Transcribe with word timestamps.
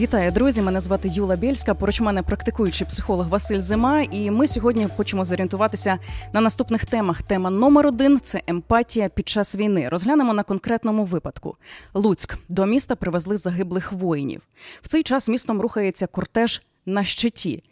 Вітаю, 0.00 0.32
друзі! 0.32 0.62
Мене 0.62 0.80
звати 0.80 1.08
Юла 1.08 1.36
Бєльська. 1.36 1.74
Поруч 1.74 2.00
мене 2.00 2.22
практикуючий 2.22 2.86
психолог 2.86 3.28
Василь 3.28 3.60
Зима. 3.60 4.02
І 4.02 4.30
ми 4.30 4.46
сьогодні 4.46 4.88
хочемо 4.96 5.24
зорієнтуватися 5.24 5.98
на 6.32 6.40
наступних 6.40 6.84
темах. 6.84 7.22
Тема 7.22 7.50
номер 7.50 7.86
один 7.86 8.20
це 8.20 8.42
емпатія 8.46 9.08
під 9.08 9.28
час 9.28 9.56
війни. 9.56 9.88
Розглянемо 9.88 10.34
на 10.34 10.42
конкретному 10.42 11.04
випадку. 11.04 11.56
Луцьк 11.94 12.38
до 12.48 12.66
міста 12.66 12.96
привезли 12.96 13.36
загиблих 13.36 13.92
воїнів. 13.92 14.42
В 14.82 14.88
цей 14.88 15.02
час 15.02 15.28
містом 15.28 15.60
рухається 15.60 16.06
кортеж 16.06 16.62
на 16.86 17.04
щиті. 17.04 17.62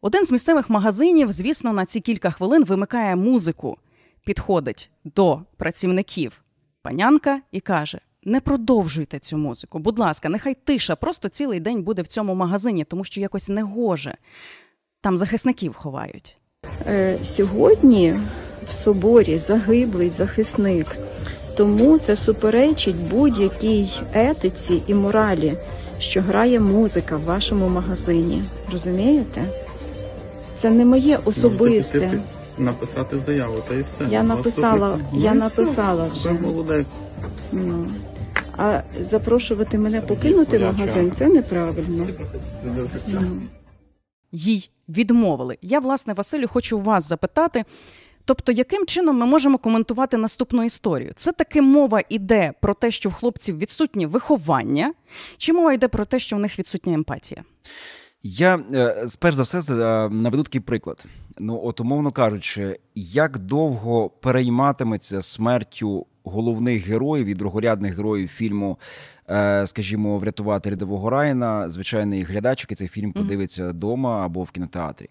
Один 0.00 0.24
з 0.24 0.32
місцевих 0.32 0.70
магазинів, 0.70 1.32
звісно, 1.32 1.72
на 1.72 1.84
ці 1.84 2.00
кілька 2.00 2.30
хвилин 2.30 2.64
вимикає 2.64 3.16
музику, 3.16 3.78
підходить 4.24 4.90
до 5.04 5.40
працівників 5.56 6.42
панянка 6.82 7.40
і 7.52 7.60
каже: 7.60 8.00
не 8.28 8.40
продовжуйте 8.40 9.18
цю 9.18 9.38
музику. 9.38 9.78
Будь 9.78 9.98
ласка, 9.98 10.28
нехай 10.28 10.54
тиша 10.64 10.96
просто 10.96 11.28
цілий 11.28 11.60
день 11.60 11.82
буде 11.82 12.02
в 12.02 12.06
цьому 12.06 12.34
магазині, 12.34 12.84
тому 12.84 13.04
що 13.04 13.20
якось 13.20 13.48
не 13.48 13.62
гоже. 13.62 14.14
Там 15.00 15.16
захисників 15.18 15.74
ховають. 15.74 16.36
Е, 16.86 17.18
Сьогодні 17.22 18.20
в 18.68 18.72
соборі 18.72 19.38
загиблий 19.38 20.10
захисник, 20.10 20.96
тому 21.56 21.98
це 21.98 22.16
суперечить 22.16 22.96
будь-якій 22.96 23.90
етиці 24.12 24.82
і 24.86 24.94
моралі, 24.94 25.58
що 25.98 26.22
грає 26.22 26.60
музика 26.60 27.16
в 27.16 27.22
вашому 27.24 27.68
магазині. 27.68 28.42
Розумієте? 28.72 29.44
Це 30.56 30.70
не 30.70 30.84
моє 30.84 31.16
особисте. 31.24 31.98
Можете 31.98 32.16
піти 32.16 32.22
написати 32.58 33.20
заяву, 33.20 33.54
та 33.68 33.74
і 33.74 33.82
все. 33.82 34.04
Я 34.10 34.22
Вас 34.22 34.28
написала- 34.28 34.98
я 35.12 35.34
Ну 35.34 35.44
і 35.46 35.48
все. 35.48 35.60
написала 35.62 36.04
вже. 36.04 36.28
Ви 36.28 36.38
молодець. 36.40 36.86
Ну. 37.52 37.86
А 38.58 38.82
запрошувати 39.00 39.78
мене 39.78 40.00
покинути 40.00 40.58
магазин 40.58 41.12
це 41.18 41.26
неправильно. 41.28 42.08
Їй 44.32 44.70
відмовили. 44.88 45.58
Я, 45.62 45.78
власне, 45.78 46.14
Василю, 46.14 46.48
хочу 46.48 46.78
вас 46.78 47.08
запитати. 47.08 47.64
Тобто, 48.24 48.52
яким 48.52 48.86
чином 48.86 49.18
ми 49.18 49.26
можемо 49.26 49.58
коментувати 49.58 50.16
наступну 50.16 50.64
історію? 50.64 51.12
Це 51.16 51.32
таки 51.32 51.62
мова 51.62 52.02
йде 52.08 52.52
про 52.60 52.74
те, 52.74 52.90
що 52.90 53.08
в 53.08 53.12
хлопців 53.12 53.58
відсутнє 53.58 54.06
виховання, 54.06 54.94
чи 55.36 55.52
мова 55.52 55.72
йде 55.72 55.88
про 55.88 56.04
те, 56.04 56.18
що 56.18 56.36
в 56.36 56.38
них 56.38 56.58
відсутня 56.58 56.94
емпатія? 56.94 57.44
Я 58.22 58.60
е, 58.74 59.08
сперш 59.08 59.36
за 59.36 59.42
все 59.42 59.58
е, 59.58 60.08
наведу 60.08 60.42
такий 60.42 60.60
приклад. 60.60 61.04
Ну, 61.38 61.60
от, 61.64 61.80
умовно 61.80 62.10
кажучи, 62.10 62.78
як 62.94 63.38
довго 63.38 64.10
перейматиметься 64.10 65.22
смертю 65.22 66.06
головних 66.28 66.86
героїв 66.86 67.26
і 67.26 67.34
другорядних 67.34 67.96
героїв 67.96 68.28
фільму, 68.28 68.78
е, 69.30 69.66
скажімо, 69.66 70.18
врятувати 70.18 70.70
рядового 70.70 71.10
Райана, 71.10 71.70
звичайний 71.70 72.22
глядач, 72.22 72.60
який 72.64 72.76
цей 72.76 72.88
фільм 72.88 73.12
подивиться 73.12 73.68
вдома 73.68 74.24
або 74.24 74.42
в 74.42 74.50
кінотеатрі. 74.50 75.08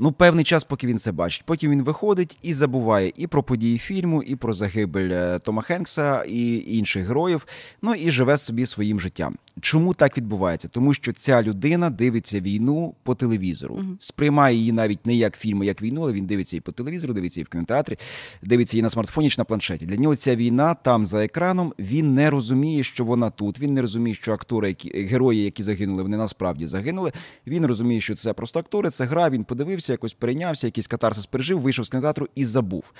Ну, 0.00 0.12
певний 0.12 0.44
час, 0.44 0.64
поки 0.64 0.86
він 0.86 0.98
це 0.98 1.12
бачить. 1.12 1.42
Потім 1.46 1.70
він 1.70 1.82
виходить 1.82 2.38
і 2.42 2.54
забуває 2.54 3.12
і 3.16 3.26
про 3.26 3.42
події 3.42 3.78
фільму, 3.78 4.22
і 4.22 4.36
про 4.36 4.54
загибель 4.54 5.10
е, 5.10 5.38
Тома 5.38 5.62
Хенкса 5.62 6.24
і 6.24 6.76
інших 6.76 7.06
героїв. 7.06 7.46
Ну 7.82 7.94
і 7.94 8.10
живе 8.10 8.38
собі 8.38 8.66
своїм 8.66 9.00
життям. 9.00 9.36
Чому 9.60 9.94
так 9.94 10.16
відбувається? 10.16 10.68
Тому 10.68 10.94
що 10.94 11.12
ця 11.12 11.42
людина 11.42 11.90
дивиться 11.90 12.40
війну 12.40 12.94
по 13.02 13.14
телевізору, 13.14 13.84
сприймає 13.98 14.56
її 14.56 14.72
навіть 14.72 15.06
не 15.06 15.14
як 15.14 15.38
фільми, 15.38 15.66
як 15.66 15.82
війну, 15.82 16.02
але 16.02 16.12
він 16.12 16.26
дивиться 16.26 16.56
і 16.56 16.60
по 16.60 16.72
телевізору, 16.72 17.14
дивиться 17.14 17.40
і 17.40 17.44
в 17.44 17.48
кінотеатрі, 17.48 17.98
дивиться 18.42 18.76
її 18.76 18.82
на 18.82 18.90
смартфоні 18.90 19.30
чи 19.30 19.34
на 19.38 19.44
планшеті. 19.44 19.86
Для 19.86 19.96
нього 19.96 20.16
ця 20.16 20.36
війна 20.36 20.74
там 20.74 21.06
за 21.06 21.24
екраном. 21.24 21.72
Він 21.78 22.14
не 22.14 22.30
розуміє, 22.30 22.82
що 22.82 23.04
вона 23.04 23.30
тут. 23.30 23.60
Він 23.60 23.74
не 23.74 23.80
розуміє, 23.80 24.14
що 24.14 24.32
актори, 24.32 24.68
які 24.68 24.90
герої, 24.90 25.42
які 25.44 25.62
загинули, 25.62 26.02
вони 26.02 26.16
насправді 26.16 26.66
загинули. 26.66 27.12
Він 27.46 27.66
розуміє, 27.66 28.00
що 28.00 28.14
це 28.14 28.32
просто 28.32 28.60
актори, 28.60 28.90
це 28.90 29.04
гра. 29.04 29.30
Він 29.30 29.44
подивився, 29.44 29.87
якось 29.92 30.14
перейнявся, 30.14 30.66
якийсь 30.66 30.86
катарсис 30.86 31.26
пережив, 31.26 31.60
вийшов 31.60 31.84
з 31.84 31.88
кінотеатру 31.88 32.28
і 32.34 32.44
забув. 32.44 32.92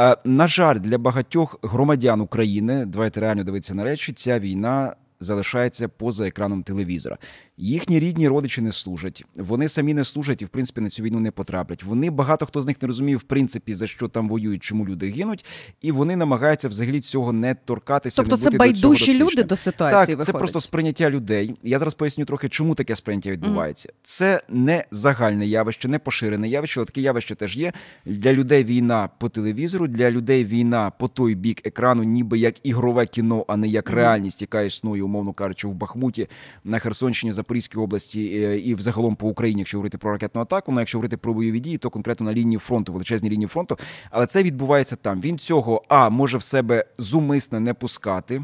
Е, 0.00 0.16
на 0.24 0.46
жаль, 0.46 0.78
для 0.78 0.98
багатьох 0.98 1.58
громадян 1.62 2.20
України, 2.20 2.86
давайте 2.86 3.20
реально 3.20 3.44
дивитися 3.44 3.74
на 3.74 3.84
речі, 3.84 4.12
ця 4.12 4.38
війна. 4.38 4.94
Залишається 5.20 5.88
поза 5.88 6.28
екраном 6.28 6.62
телевізора. 6.62 7.18
Їхні 7.56 8.00
рідні 8.00 8.28
родичі 8.28 8.60
не 8.60 8.72
служать. 8.72 9.24
Вони 9.36 9.68
самі 9.68 9.94
не 9.94 10.04
служать 10.04 10.42
і 10.42 10.44
в 10.44 10.48
принципі 10.48 10.80
на 10.80 10.90
цю 10.90 11.02
війну 11.02 11.20
не 11.20 11.30
потраплять. 11.30 11.84
Вони 11.84 12.10
багато 12.10 12.46
хто 12.46 12.62
з 12.62 12.66
них 12.66 12.82
не 12.82 12.88
розуміє 12.88 13.16
в 13.16 13.22
принципі 13.22 13.74
за 13.74 13.86
що 13.86 14.08
там 14.08 14.28
воюють, 14.28 14.62
чому 14.62 14.86
люди 14.86 15.10
гинуть, 15.10 15.44
і 15.82 15.92
вони 15.92 16.16
намагаються 16.16 16.68
взагалі 16.68 17.00
цього 17.00 17.32
не 17.32 17.54
торкатися. 17.54 18.16
Тобто 18.16 18.36
не 18.36 18.42
це 18.42 18.50
бути 18.50 18.58
до 18.58 18.64
байдужі 18.64 19.14
люди 19.14 19.42
до 19.42 19.56
ситуації 19.56 19.98
Так, 20.00 20.08
виходить? 20.08 20.26
це 20.26 20.32
просто 20.32 20.60
сприйняття 20.60 21.10
людей. 21.10 21.54
Я 21.62 21.78
зараз 21.78 21.94
поясню 21.94 22.24
трохи, 22.24 22.48
чому 22.48 22.74
таке 22.74 22.96
сприйняття 22.96 23.30
відбувається. 23.30 23.92
Це 24.02 24.42
не 24.48 24.84
загальне 24.90 25.46
явище, 25.46 25.88
не 25.88 25.98
поширене 25.98 26.48
явище, 26.48 26.80
але 26.80 26.86
таке 26.86 27.00
явище 27.00 27.34
теж 27.34 27.56
є. 27.56 27.72
Для 28.06 28.32
людей 28.32 28.64
війна 28.64 29.08
по 29.18 29.28
телевізору, 29.28 29.86
для 29.86 30.10
людей 30.10 30.44
війна 30.44 30.90
по 30.98 31.08
той 31.08 31.34
бік 31.34 31.66
екрану, 31.66 32.02
ніби 32.02 32.38
як 32.38 32.66
ігрове 32.66 33.06
кіно, 33.06 33.44
а 33.48 33.56
не 33.56 33.68
як 33.68 33.90
реальність, 33.90 34.42
яка 34.42 34.62
існує, 34.62 35.02
умовно 35.02 35.32
кажучи, 35.32 35.68
в 35.68 35.74
Бахмуті, 35.74 36.28
на 36.64 36.78
Херсонщині, 36.78 37.32
Запорізькій 37.42 37.78
області 37.78 38.42
е, 38.44 38.58
і 38.58 38.74
взагалом 38.74 39.16
по 39.16 39.28
Україні, 39.28 39.60
якщо 39.60 39.78
говорити 39.78 39.98
про 39.98 40.10
ракетну 40.12 40.40
атаку. 40.40 40.72
Ну, 40.72 40.80
якщо 40.80 40.98
говорити 40.98 41.16
про 41.16 41.34
бойові 41.34 41.60
дії, 41.60 41.78
то 41.78 41.90
конкретно 41.90 42.26
на 42.26 42.32
лінії 42.32 42.58
фронту, 42.58 42.92
величезній 42.92 43.30
лінії 43.30 43.48
фронту. 43.48 43.78
Але 44.10 44.26
це 44.26 44.42
відбувається 44.42 44.96
там. 44.96 45.20
Він 45.20 45.38
цього 45.38 45.82
а 45.88 46.10
може 46.10 46.38
в 46.38 46.42
себе 46.42 46.84
зумисне 46.98 47.60
не 47.60 47.74
пускати. 47.74 48.42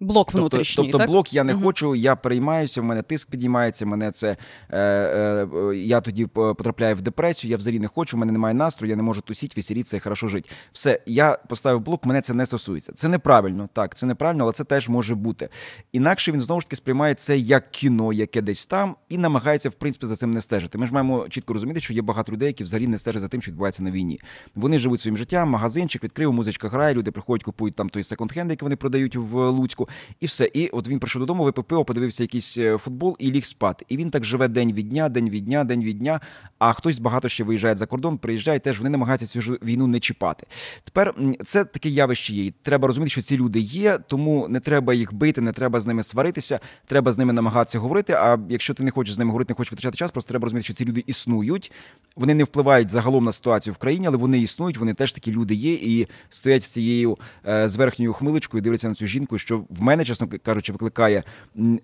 Блок 0.00 0.26
Тобто, 0.32 0.38
внутрішній, 0.38 0.84
тобто 0.84 0.98
так? 0.98 1.06
блок 1.10 1.32
я 1.32 1.44
не 1.44 1.54
Мгм. 1.54 1.62
хочу, 1.62 1.94
я 1.94 2.16
переймаюся, 2.16 2.80
в 2.80 2.84
мене 2.84 3.02
тиск 3.02 3.30
підіймається, 3.30 3.86
мене 3.86 4.10
це 4.10 4.36
е, 4.70 4.78
е, 4.78 5.48
я 5.76 6.00
тоді 6.00 6.26
п- 6.26 6.54
потрапляю 6.54 6.96
в 6.96 7.00
депресію, 7.02 7.50
я 7.50 7.56
взагалі 7.56 7.78
не 7.80 7.88
хочу, 7.88 8.16
в 8.16 8.20
мене 8.20 8.32
немає 8.32 8.54
настрою, 8.54 8.90
я 8.90 8.96
не 8.96 9.02
можу 9.02 9.20
тусіть, 9.20 9.56
весілітися 9.56 9.96
і 9.96 10.00
хорошо 10.00 10.28
жити. 10.28 10.50
Все, 10.72 11.00
я 11.06 11.38
поставив 11.48 11.80
блок, 11.80 12.04
мене 12.06 12.20
це 12.20 12.34
не 12.34 12.46
стосується. 12.46 12.92
Це 12.92 13.08
неправильно, 13.08 13.68
так, 13.72 13.94
це 13.94 14.06
неправильно, 14.06 14.44
але 14.44 14.52
це 14.52 14.64
теж 14.64 14.88
може 14.88 15.14
бути. 15.14 15.48
Інакше 15.92 16.32
він 16.32 16.40
знову 16.40 16.60
ж 16.60 16.66
таки 16.66 16.76
сприймає 16.76 17.14
це 17.14 17.38
як 17.38 17.70
кіно, 17.70 18.12
яке 18.12 18.40
десь 18.42 18.66
там, 18.66 18.96
і 19.08 19.18
намагається 19.18 19.68
в 19.68 19.72
принципі 19.74 20.06
за 20.06 20.16
цим 20.16 20.30
не 20.30 20.40
стежити. 20.40 20.78
Ми 20.78 20.86
ж 20.86 20.92
маємо 20.92 21.28
чітко 21.28 21.52
розуміти, 21.52 21.80
що 21.80 21.94
є 21.94 22.02
багато 22.02 22.32
людей, 22.32 22.46
які 22.46 22.64
взагалі 22.64 22.86
не 22.86 22.98
стежать 22.98 23.22
за 23.22 23.28
тим, 23.28 23.42
що 23.42 23.50
відбувається 23.50 23.82
на 23.82 23.90
війні. 23.90 24.20
Вони 24.54 24.78
живуть 24.78 25.00
своїм 25.00 25.16
життям, 25.18 25.48
магазинчик 25.50 26.04
відкрив, 26.04 26.32
музичка 26.32 26.68
грає, 26.68 26.94
люди 26.94 27.10
приходять, 27.10 27.44
купують 27.44 27.74
там 27.76 27.88
той 27.88 28.02
секонд-хенд, 28.02 28.50
який 28.50 28.66
вони 28.66 28.76
продають 28.76 29.16
в 29.16 29.48
Луцьку, 29.50 29.87
і 30.20 30.26
все. 30.26 30.50
І 30.54 30.68
от 30.68 30.88
він 30.88 30.98
прийшов 30.98 31.20
додому, 31.20 31.44
випив 31.44 31.64
пиво, 31.64 31.84
подивився 31.84 32.22
якийсь 32.22 32.58
е, 32.58 32.78
футбол 32.78 33.16
і 33.18 33.30
ліг 33.30 33.44
спати. 33.44 33.84
І 33.88 33.96
він 33.96 34.10
так 34.10 34.24
живе 34.24 34.48
день 34.48 34.72
від 34.72 34.88
дня, 34.88 35.08
день 35.08 35.30
від 35.30 35.44
дня, 35.44 35.64
день 35.64 35.84
від 35.84 35.98
дня. 35.98 36.20
А 36.58 36.72
хтось 36.72 36.98
багато 36.98 37.28
ще 37.28 37.44
виїжджає 37.44 37.76
за 37.76 37.86
кордон, 37.86 38.18
приїжджає, 38.18 38.58
теж 38.58 38.78
вони 38.78 38.90
намагаються 38.90 39.26
цю 39.26 39.40
ж 39.40 39.58
війну 39.62 39.86
не 39.86 40.00
чіпати. 40.00 40.46
Тепер 40.84 41.14
це 41.44 41.64
таке 41.64 41.88
явище 41.88 42.34
є. 42.34 42.52
Треба 42.62 42.86
розуміти, 42.86 43.10
що 43.10 43.22
ці 43.22 43.36
люди 43.36 43.60
є, 43.60 43.98
тому 43.98 44.48
не 44.48 44.60
треба 44.60 44.94
їх 44.94 45.14
бити, 45.14 45.40
не 45.40 45.52
треба 45.52 45.80
з 45.80 45.86
ними 45.86 46.02
сваритися, 46.02 46.60
треба 46.86 47.12
з 47.12 47.18
ними 47.18 47.32
намагатися 47.32 47.78
говорити. 47.78 48.12
А 48.12 48.38
якщо 48.48 48.74
ти 48.74 48.82
не 48.82 48.90
хочеш 48.90 49.14
з 49.14 49.18
ними 49.18 49.30
говорити, 49.30 49.52
не 49.52 49.56
хочеш 49.56 49.72
витрачати 49.72 49.96
час, 49.96 50.10
просто 50.10 50.28
треба 50.28 50.44
розуміти, 50.44 50.64
що 50.64 50.74
ці 50.74 50.84
люди 50.84 51.04
існують. 51.06 51.72
Вони 52.18 52.34
не 52.34 52.44
впливають 52.44 52.90
загалом 52.90 53.24
на 53.24 53.32
ситуацію 53.32 53.74
в 53.74 53.76
країні, 53.76 54.06
але 54.06 54.16
вони 54.16 54.38
існують, 54.38 54.76
вони 54.76 54.94
теж 54.94 55.12
такі 55.12 55.32
люди 55.32 55.54
є 55.54 55.72
і 55.72 56.06
стоять 56.28 56.62
з 56.62 56.66
цією 56.66 57.18
е, 57.48 57.68
з 57.68 57.76
верхньою 57.76 58.12
хмиличкою, 58.12 58.62
дивляться 58.62 58.88
на 58.88 58.94
цю 58.94 59.06
жінку, 59.06 59.38
що 59.38 59.58
в 59.70 59.82
мене, 59.82 60.04
чесно 60.04 60.28
кажучи, 60.42 60.72
викликає 60.72 61.22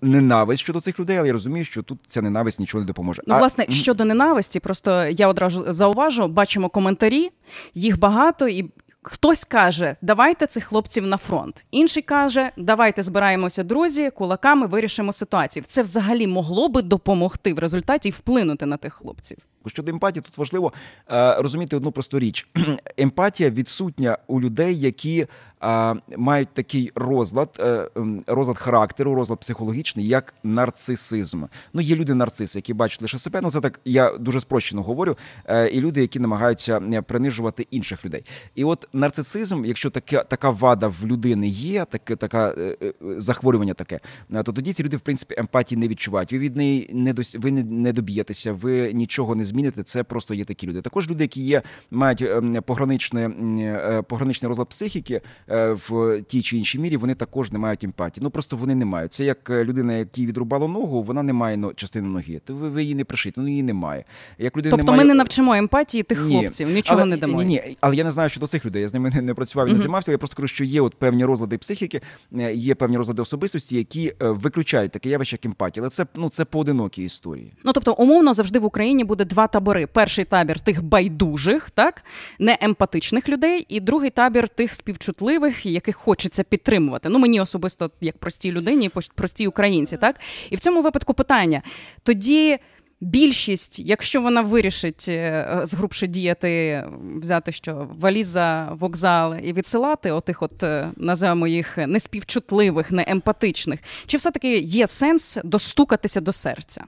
ненависть 0.00 0.62
щодо 0.62 0.81
цих 0.81 1.00
людей, 1.00 1.17
але 1.17 1.27
я 1.27 1.33
розумію, 1.33 1.65
що 1.65 1.83
тут 1.83 1.99
ця 2.09 2.22
ненависть 2.22 2.61
нічого 2.61 2.83
не 2.83 2.87
допоможе. 2.87 3.22
Ну, 3.27 3.34
А, 3.34 3.39
власне, 3.39 3.67
щодо 3.69 4.05
ненависті, 4.05 4.61
просто 4.61 5.05
я 5.05 5.28
одразу 5.28 5.72
зауважу, 5.72 6.28
бачимо 6.28 6.69
коментарі, 6.69 7.31
їх 7.75 7.99
багато, 7.99 8.49
і 8.49 8.71
хтось 9.03 9.45
каже, 9.45 9.97
давайте 10.03 10.47
цих 10.47 10.65
хлопців 10.65 11.06
на 11.06 11.16
фронт. 11.16 11.65
Інший 11.71 12.03
каже, 12.03 12.51
давайте 12.56 13.03
збираємося, 13.03 13.62
друзі, 13.62 14.11
кулаками 14.11 14.66
вирішимо 14.66 15.12
ситуацію. 15.12 15.62
Це 15.66 15.83
взагалі 15.83 16.27
могло 16.27 16.69
би 16.69 16.83
допомогти 16.83 17.54
в 17.54 17.59
результаті 17.59 18.09
і 18.09 18.13
вплинути 18.13 18.66
на 18.66 18.77
тих 18.77 18.95
хлопців. 18.95 19.39
Щодо 19.66 19.91
емпатії, 19.91 20.22
тут 20.22 20.39
важливо 20.39 20.72
е, 21.11 21.43
розуміти 21.43 21.77
одну 21.77 21.93
просту 21.93 22.19
річ: 22.19 22.49
емпатія 22.97 23.51
відсутня 23.51 24.19
у 24.27 24.41
людей, 24.41 24.81
які 24.81 25.27
е, 25.63 25.95
мають 26.16 26.49
такий 26.49 26.93
розлад, 26.95 27.61
е, 27.61 27.89
розлад 28.27 28.59
характеру, 28.59 29.15
розлад 29.15 29.41
психологічний, 29.41 30.07
як 30.07 30.34
нарцисизм. 30.43 31.45
Ну, 31.72 31.81
є 31.81 31.97
люди 31.97 32.15
нарциси, 32.15 32.59
які 32.59 32.75
бачать 32.75 33.03
лише 33.03 33.19
себе. 33.19 33.41
Ну 33.41 33.51
це 33.51 33.61
так 33.61 33.81
я 33.84 34.16
дуже 34.19 34.41
спрощено 34.41 34.83
говорю. 34.83 35.16
Е, 35.47 35.69
і 35.69 35.81
люди, 35.81 36.01
які 36.01 36.21
намагаються 36.21 36.81
принижувати 37.07 37.67
інших 37.71 38.05
людей. 38.05 38.25
І 38.55 38.65
от 38.65 38.89
нарцисизм, 38.93 39.65
якщо 39.65 39.91
така 39.91 40.22
така 40.22 40.51
вада 40.51 40.89
в 40.89 41.07
людини 41.07 41.49
є, 41.49 41.84
таке 41.84 42.17
така 42.17 42.55
е, 42.59 42.77
е, 42.83 42.93
захворювання 43.17 43.75
таке, 43.75 44.01
то 44.33 44.53
тоді 44.53 44.72
ці 44.72 44.83
люди, 44.84 44.97
в 44.97 45.01
принципі, 45.01 45.34
емпатії 45.39 45.81
не 45.81 45.89
відчувають. 45.89 46.33
Ви 46.33 46.39
від 46.39 46.57
неї 46.57 46.91
не 46.93 47.13
дос... 47.13 47.37
ви 47.37 47.51
не, 47.51 47.93
доб'єтеся, 47.93 48.53
ви 48.53 48.93
нічого 48.93 49.34
не 49.34 49.45
зміните. 49.45 49.53
Змінити. 49.54 49.83
Це 49.83 50.03
просто 50.03 50.34
є 50.34 50.45
такі 50.45 50.66
люди. 50.66 50.80
Також 50.80 51.10
люди, 51.10 51.24
які 51.24 51.42
є, 51.42 51.62
мають 51.91 52.22
ем, 52.22 52.62
пограничне, 52.66 53.30
е, 53.59 54.03
пограничний 54.03 54.48
розлад 54.48 54.68
психіки 54.68 55.21
е, 55.51 55.72
в 55.89 56.22
тій 56.22 56.42
чи 56.42 56.56
іншій 56.56 56.78
мірі, 56.78 56.97
вони 56.97 57.15
також 57.15 57.53
не 57.53 57.59
мають 57.59 57.84
емпатії. 57.84 58.24
Ну 58.24 58.30
просто 58.30 58.56
вони 58.56 58.74
не 58.74 58.84
мають. 58.84 59.12
Це 59.12 59.24
як 59.24 59.51
людина, 59.51 59.92
якій 59.92 60.27
відрубало 60.27 60.68
ногу, 60.68 61.03
вона 61.03 61.22
не 61.22 61.33
має 61.33 61.59
частини 61.77 62.09
ноги. 62.09 62.41
Ви, 62.48 62.68
ви 62.68 62.83
її 62.83 62.95
не 62.95 63.04
пришите, 63.04 63.41
ну 63.41 63.48
її 63.48 63.62
немає. 63.62 64.04
Як 64.39 64.56
людина 64.56 64.71
тобто 64.71 64.92
немає... 64.92 65.04
ми 65.04 65.09
не 65.09 65.15
навчимо 65.15 65.54
емпатії 65.54 66.03
тих 66.03 66.27
ні. 66.27 66.39
хлопців, 66.39 66.71
нічого 66.71 67.00
але, 67.00 67.10
не 67.10 67.16
дамо. 67.16 67.42
Ні, 67.42 67.45
ні, 67.45 67.77
але 67.80 67.97
я 67.97 68.04
не 68.04 68.12
знаю, 68.12 68.28
що 68.28 68.41
до 68.41 68.47
цих 68.47 68.66
людей. 68.66 68.83
Я 68.83 68.89
з 68.89 68.95
ними 68.95 69.10
не, 69.10 69.22
не 69.22 69.34
працював 69.34 69.68
не 69.68 69.78
займався. 69.78 70.12
Я 70.12 70.18
просто 70.18 70.36
кажу, 70.36 70.47
що 70.47 70.65
є 70.65 70.80
от 70.80 70.95
певні 70.95 71.24
розлади 71.24 71.59
психіки, 71.59 72.00
є 72.53 72.74
певні 72.74 72.97
розлади 72.97 73.22
особистості, 73.22 73.77
які 73.77 74.15
виключають 74.21 74.92
таке 74.92 75.09
явище, 75.09 75.34
як 75.36 75.47
емпатія. 75.47 75.83
Але 75.83 75.91
це 75.91 76.07
ну 76.15 76.28
це 76.28 76.45
поодинокі 76.45 77.03
історії. 77.03 77.53
Ну 77.65 77.72
тобто, 77.72 77.92
умовно 77.92 78.34
завжди 78.34 78.59
в 78.59 78.65
Україні 78.65 79.04
буде 79.04 79.24
два 79.24 79.44
табори: 79.47 79.87
перший 79.87 80.25
табір 80.25 80.61
тих 80.61 80.83
байдужих, 80.83 81.71
так 81.71 82.05
не 82.39 82.59
емпатичних 82.61 83.29
людей, 83.29 83.67
і 83.69 83.81
другий 83.81 84.11
табір 84.11 84.49
тих 84.49 84.75
співчутливих, 84.75 85.67
яких 85.67 85.97
хочеться 85.97 86.43
підтримувати. 86.43 87.09
Ну 87.09 87.19
мені 87.19 87.41
особисто 87.41 87.91
як 88.01 88.19
простій 88.19 88.53
людині, 88.53 88.91
простій 89.15 89.47
українці, 89.47 89.97
так 89.97 90.21
і 90.51 90.57
в 90.57 90.61
цьому 90.61 90.83
випадку 90.83 91.15
питання 91.15 91.63
тоді. 92.03 92.59
Більшість, 93.01 93.79
якщо 93.79 94.23
вона 94.23 94.41
вирішить 94.41 95.07
е, 95.09 95.61
згрубше 95.65 96.07
діяти, 96.07 96.85
взяти 97.23 97.53
що 97.53 97.89
валіза, 97.99 98.69
вокзал 98.73 99.35
і 99.43 99.53
відсилати 99.53 100.11
отих, 100.11 100.43
от 100.43 100.63
е, 100.63 100.91
називаємо 100.97 101.47
їх 101.47 101.77
неспівчутливих, 101.77 102.91
неемпатичних, 102.91 103.81
чи 104.07 104.17
все 104.17 104.31
таки 104.31 104.59
є 104.59 104.87
сенс 104.87 105.39
достукатися 105.45 106.21
до 106.21 106.33
серця? 106.33 106.85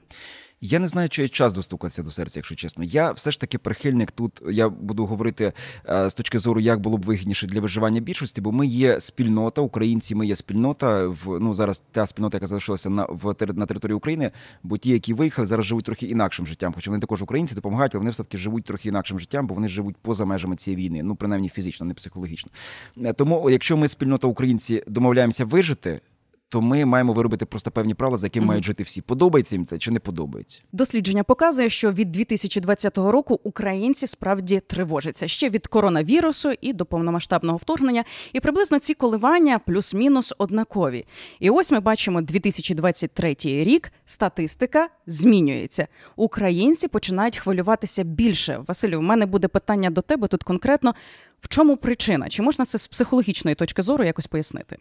Я 0.61 0.79
не 0.79 0.87
знаю, 0.87 1.09
чи 1.09 1.21
є 1.21 1.27
час 1.27 1.53
достукатися 1.53 2.03
до 2.03 2.11
серця, 2.11 2.39
якщо 2.39 2.55
чесно. 2.55 2.83
Я 2.83 3.11
все 3.11 3.31
ж 3.31 3.39
таки 3.39 3.57
прихильник 3.57 4.11
тут. 4.11 4.41
Я 4.49 4.69
буду 4.69 5.05
говорити 5.05 5.53
е, 5.89 6.09
з 6.09 6.13
точки 6.13 6.39
зору, 6.39 6.59
як 6.59 6.79
було 6.79 6.97
б 6.97 7.05
вигідніше 7.05 7.47
для 7.47 7.61
виживання 7.61 8.01
більшості, 8.01 8.41
бо 8.41 8.51
ми 8.51 8.67
є 8.67 8.99
спільнота, 8.99 9.61
українці. 9.61 10.15
Ми 10.15 10.27
є 10.27 10.35
спільнота 10.35 11.07
в 11.07 11.39
ну 11.39 11.53
зараз 11.53 11.81
та 11.91 12.07
спільнота, 12.07 12.37
яка 12.37 12.47
залишилася 12.47 12.89
на 12.89 13.05
в 13.09 13.35
на 13.53 13.65
території 13.65 13.95
України. 13.95 14.31
Бо 14.63 14.77
ті, 14.77 14.89
які 14.89 15.13
виїхали, 15.13 15.45
зараз 15.45 15.65
живуть 15.65 15.85
трохи 15.85 16.05
інакшим 16.05 16.47
життям. 16.47 16.73
Хоча 16.75 16.91
вони 16.91 17.01
також 17.01 17.21
українці 17.21 17.55
допомагають, 17.55 17.95
але 17.95 17.99
вони 17.99 18.11
все 18.11 18.23
таки 18.23 18.37
живуть 18.37 18.63
трохи 18.63 18.89
інакшим 18.89 19.19
життям, 19.19 19.47
бо 19.47 19.55
вони 19.55 19.67
живуть 19.67 19.95
поза 20.01 20.25
межами 20.25 20.55
цієї 20.55 20.85
війни. 20.85 21.03
Ну 21.03 21.15
принаймні 21.15 21.49
фізично, 21.49 21.85
не 21.85 21.93
психологічно. 21.93 22.51
Е, 22.97 23.13
тому, 23.13 23.49
якщо 23.49 23.77
ми 23.77 23.87
спільнота 23.87 24.27
українці 24.27 24.83
домовляємося 24.87 25.45
вижити 25.45 26.01
то 26.49 26.61
ми 26.61 26.85
маємо 26.85 27.13
виробити 27.13 27.45
просто 27.45 27.71
певні 27.71 27.93
правила, 27.93 28.17
за 28.17 28.27
якими 28.27 28.43
mm 28.43 28.47
мають 28.47 28.63
жити 28.63 28.83
всі. 28.83 29.01
Подобається 29.01 29.55
їм 29.55 29.65
це 29.65 29.77
чи 29.77 29.91
не 29.91 29.99
подобається? 29.99 30.61
Дослідження 30.71 31.23
показує, 31.23 31.69
що 31.69 31.91
від 31.91 32.11
2020 32.11 32.97
року 32.97 33.39
українці 33.43 34.07
справді 34.07 34.59
тривожаться 34.67 35.27
ще 35.27 35.49
від 35.49 35.67
коронавірусу 35.67 36.53
і 36.61 36.73
до 36.73 36.85
повномасштабного 36.85 37.57
вторгнення, 37.57 38.03
і 38.33 38.39
приблизно 38.39 38.79
ці 38.79 38.93
коливання 38.93 39.59
плюс-мінус 39.59 40.33
однакові. 40.37 41.05
І 41.39 41.49
ось 41.49 41.71
ми 41.71 41.79
бачимо 41.79 42.21
2023 42.21 43.35
рік. 43.43 43.91
Статистика 44.05 44.89
змінюється. 45.07 45.87
Українці 46.15 46.87
починають 46.87 47.37
хвилюватися 47.37 48.03
більше. 48.03 48.63
Василю, 48.67 48.99
у 48.99 49.01
мене 49.01 49.25
буде 49.25 49.47
питання 49.47 49.89
до 49.89 50.01
тебе 50.01 50.27
тут 50.27 50.43
конкретно. 50.43 50.95
В 51.41 51.47
чому 51.47 51.77
причина? 51.77 52.29
Чи 52.29 52.41
можна 52.41 52.65
це 52.65 52.77
з 52.77 52.87
психологічної 52.87 53.55
точки 53.55 53.81
зору 53.81 54.03
якось 54.03 54.27
пояснити? 54.27 54.77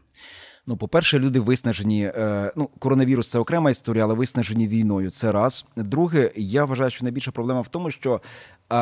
Ну, 0.67 0.77
по-перше, 0.77 1.19
люди 1.19 1.41
виснажені. 1.41 2.05
Е, 2.05 2.53
ну, 2.57 2.69
коронавірус 2.79 3.31
це 3.31 3.39
окрема 3.39 3.71
історія, 3.71 4.05
але 4.05 4.15
виснажені 4.15 4.69
війною. 4.69 5.11
Це 5.11 5.33
раз. 5.33 5.65
Друге, 5.77 6.31
я 6.37 6.65
вважаю, 6.65 6.91
що 6.91 7.05
найбільша 7.05 7.31
проблема 7.31 7.61
в 7.61 7.69
тому, 7.69 7.91
що 7.91 8.21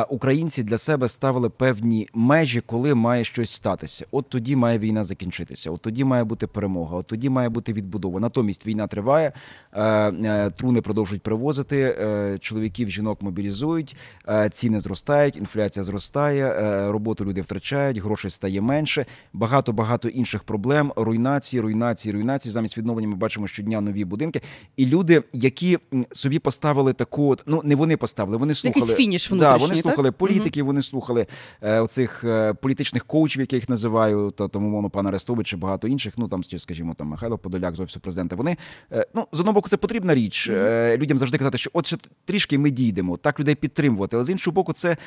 українці 0.09 0.63
для 0.63 0.77
себе 0.77 1.07
ставили 1.07 1.49
певні 1.49 2.09
межі, 2.13 2.61
коли 2.61 2.95
має 2.95 3.23
щось 3.23 3.51
статися. 3.51 4.05
От 4.11 4.29
тоді 4.29 4.55
має 4.55 4.79
війна 4.79 5.03
закінчитися. 5.03 5.71
От 5.71 5.81
тоді 5.81 6.03
має 6.03 6.23
бути 6.23 6.47
перемога. 6.47 6.97
От 6.97 7.07
тоді 7.07 7.29
має 7.29 7.49
бути 7.49 7.73
відбудова. 7.73 8.19
Натомість 8.19 8.65
війна 8.65 8.87
триває, 8.87 9.31
е, 9.73 9.83
е, 9.83 10.49
труни 10.49 10.81
продовжують 10.81 11.23
привозити. 11.23 11.97
Е, 11.99 12.37
чоловіків, 12.39 12.89
жінок 12.89 13.21
мобілізують, 13.21 13.95
ціни 14.51 14.79
зростають, 14.79 15.37
інфляція 15.37 15.83
зростає, 15.83 16.53
роботу 16.91 17.25
люди 17.25 17.41
втрачають, 17.41 17.97
грошей 17.97 18.31
стає 18.31 18.61
менше. 18.61 19.05
Багато 19.33 19.73
багато 19.73 20.07
інших 20.07 20.43
проблем. 20.43 20.93
Руйнації, 20.95 21.61
руйнації, 21.61 22.13
руйнації. 22.13 22.51
Замість 22.51 22.77
відновлення 22.77 23.07
ми 23.07 23.15
бачимо 23.15 23.47
щодня 23.47 23.81
нові 23.81 24.05
будинки. 24.05 24.41
І 24.77 24.85
люди, 24.85 25.23
які 25.33 25.77
собі 26.11 26.39
поставили 26.39 26.93
таку, 26.93 27.31
от, 27.31 27.43
ну 27.45 27.61
не 27.63 27.75
вони 27.75 27.97
поставили, 27.97 28.37
вони 28.37 28.53
слухали 28.53 28.85
Якийсь 28.85 28.97
фініш 28.97 29.31
внутрішній. 29.31 29.59
Да, 29.59 29.65
вони 29.65 29.74
слухали 29.75 30.09
так? 30.09 30.17
політиків, 30.17 30.65
вони 30.65 30.81
слухали 30.81 31.27
е, 31.61 31.79
оцих 31.79 32.23
е, 32.23 32.53
політичних 32.53 33.05
коучів, 33.05 33.41
яких 33.41 33.69
називаю, 33.69 34.31
та 34.31 34.47
тому 34.47 34.69
мовно 34.69 34.89
пана 34.89 35.09
Арестович 35.09 35.53
і 35.53 35.57
багато 35.57 35.87
інших. 35.87 36.13
Ну 36.17 36.27
там 36.27 36.43
скажімо, 36.43 36.93
там 36.93 37.07
Михайло 37.07 37.37
Подоляк 37.37 37.75
з 37.75 37.79
офісу 37.79 37.99
президента. 37.99 38.35
Вони 38.35 38.57
е, 38.91 39.05
ну 39.13 39.27
з 39.31 39.39
одного 39.39 39.53
боку, 39.53 39.69
це 39.69 39.77
потрібна 39.77 40.15
річ. 40.15 40.49
Людям 40.97 41.17
завжди 41.17 41.37
казати, 41.37 41.57
що 41.57 41.69
от 41.73 41.85
ще 41.85 41.97
трішки 42.25 42.57
ми 42.57 42.69
дійдемо, 42.71 43.17
так 43.17 43.39
людей 43.39 43.55
підтримувати. 43.55 44.15
Але 44.15 44.25
з 44.25 44.29
іншого 44.29 44.53
боку, 44.53 44.73
це 44.73 44.97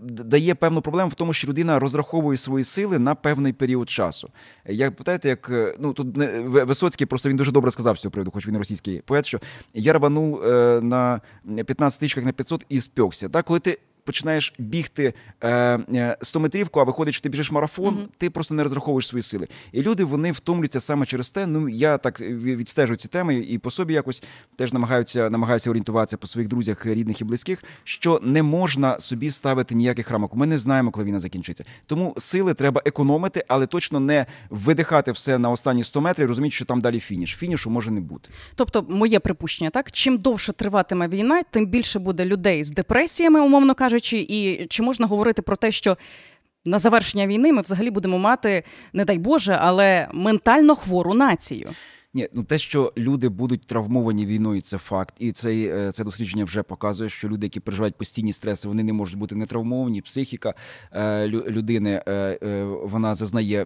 дає 0.00 0.54
певну 0.54 0.82
проблему 0.82 1.10
в 1.10 1.14
тому, 1.14 1.32
що 1.32 1.48
людина 1.48 1.78
розраховує 1.78 2.38
свої 2.38 2.64
сили 2.64 2.98
на 2.98 3.14
певний 3.14 3.52
період 3.52 3.90
часу. 3.90 4.28
Як 4.66 4.96
питаєте, 4.96 5.28
як 5.28 5.52
ну 5.78 5.92
тут 5.92 6.16
не 6.16 6.40
Висоцький, 6.40 7.06
просто 7.06 7.28
він 7.28 7.36
дуже 7.36 7.52
добре 7.52 7.70
сказав 7.70 7.98
з 7.98 8.00
цього 8.00 8.12
приводу, 8.12 8.30
хоч 8.30 8.46
він 8.46 8.58
російський 8.58 9.02
поет, 9.04 9.26
що 9.26 9.40
я 9.74 9.92
рванув 9.92 10.42
на 10.82 11.20
15 11.44 12.00
тисячах 12.00 12.24
на 12.24 12.32
500 12.32 12.66
і 12.68 12.80
спекся. 12.80 13.28
Так, 13.28 13.44
коли 13.44 13.58
ти 13.60 13.78
починаєш 14.04 14.54
бігти 14.58 15.14
е, 15.44 16.16
100 16.22 16.38
е, 16.38 16.42
метрівку, 16.42 16.80
а 16.80 16.84
виходить, 16.84 17.14
що 17.14 17.22
ти 17.22 17.28
біжиш 17.28 17.50
марафон, 17.50 17.94
mm-hmm. 17.94 18.06
ти 18.18 18.30
просто 18.30 18.54
не 18.54 18.62
розраховуєш 18.62 19.06
свої 19.06 19.22
сили. 19.22 19.48
І 19.72 19.82
люди 19.82 20.04
вони 20.04 20.32
втомлюються 20.32 20.80
саме 20.80 21.06
через 21.06 21.30
те. 21.30 21.46
Ну 21.46 21.68
я 21.68 21.98
так 21.98 22.20
відстежую 22.20 22.96
ці 22.96 23.08
теми 23.08 23.34
і 23.34 23.58
по 23.58 23.70
собі 23.70 23.94
якось 23.94 24.22
теж 24.56 24.72
намагаються 24.72 25.30
намагаюся 25.30 25.70
орієнтуватися 25.70 26.16
по 26.16 26.26
своїх 26.26 26.48
друзях, 26.48 26.86
рідних 26.86 27.20
і 27.20 27.24
близьких, 27.24 27.64
що 27.84 28.20
не 28.22 28.42
можна 28.42 29.00
собі 29.00 29.30
ставити 29.30 29.74
ніяких 29.74 30.10
рамок. 30.10 30.34
Ми 30.34 30.46
не 30.46 30.58
знаємо, 30.58 30.90
коли 30.90 31.06
війна 31.06 31.20
закінчиться. 31.20 31.64
Тому 31.86 32.14
сили 32.18 32.54
треба 32.54 32.82
економити, 32.84 33.44
але 33.48 33.66
точно 33.66 34.00
не 34.00 34.26
видихати 34.50 35.12
все 35.12 35.38
на 35.38 35.50
останні 35.50 35.84
100 35.84 36.00
метрів. 36.00 36.28
Розуміти, 36.28 36.54
що 36.54 36.64
там 36.64 36.80
далі 36.80 37.00
фініш. 37.00 37.36
Фінішу 37.36 37.70
може 37.70 37.90
не 37.90 38.00
бути. 38.00 38.30
Тобто, 38.54 38.86
моє 38.88 39.20
припущення, 39.20 39.70
так 39.70 39.92
чим 39.92 40.18
довше 40.18 40.52
триватиме 40.52 41.08
війна, 41.08 41.42
тим 41.50 41.66
більше 41.66 41.98
буде 41.98 42.24
людей 42.24 42.64
з 42.64 42.70
депресіями, 42.70 43.40
умовно 43.40 43.74
кажучи 43.74 43.93
кажучи, 43.94 44.26
і 44.28 44.66
чи 44.66 44.82
можна 44.82 45.06
говорити 45.06 45.42
про 45.42 45.56
те, 45.56 45.70
що 45.70 45.96
на 46.64 46.78
завершення 46.78 47.26
війни 47.26 47.52
ми 47.52 47.62
взагалі 47.62 47.90
будемо 47.90 48.18
мати, 48.18 48.64
не 48.92 49.04
дай 49.04 49.18
Боже, 49.18 49.58
але 49.60 50.08
ментально 50.12 50.74
хвору 50.74 51.14
націю? 51.14 51.70
Ні, 52.14 52.28
ну 52.32 52.44
те, 52.44 52.58
що 52.58 52.92
люди 52.96 53.28
будуть 53.28 53.66
травмовані 53.66 54.26
війною, 54.26 54.60
це 54.60 54.78
факт, 54.78 55.14
і 55.18 55.32
це 55.32 55.54
е, 55.54 55.92
це 55.92 56.04
дослідження 56.04 56.44
вже 56.44 56.62
показує, 56.62 57.10
що 57.10 57.28
люди, 57.28 57.46
які 57.46 57.60
переживають 57.60 57.96
постійні 57.96 58.32
стреси, 58.32 58.68
вони 58.68 58.82
не 58.82 58.92
можуть 58.92 59.18
бути 59.18 59.34
не 59.34 59.46
травмовані. 59.46 60.02
Психіка 60.02 60.54
е, 60.92 61.28
людини 61.28 62.02
е, 62.08 62.64
вона 62.82 63.14
зазнає 63.14 63.64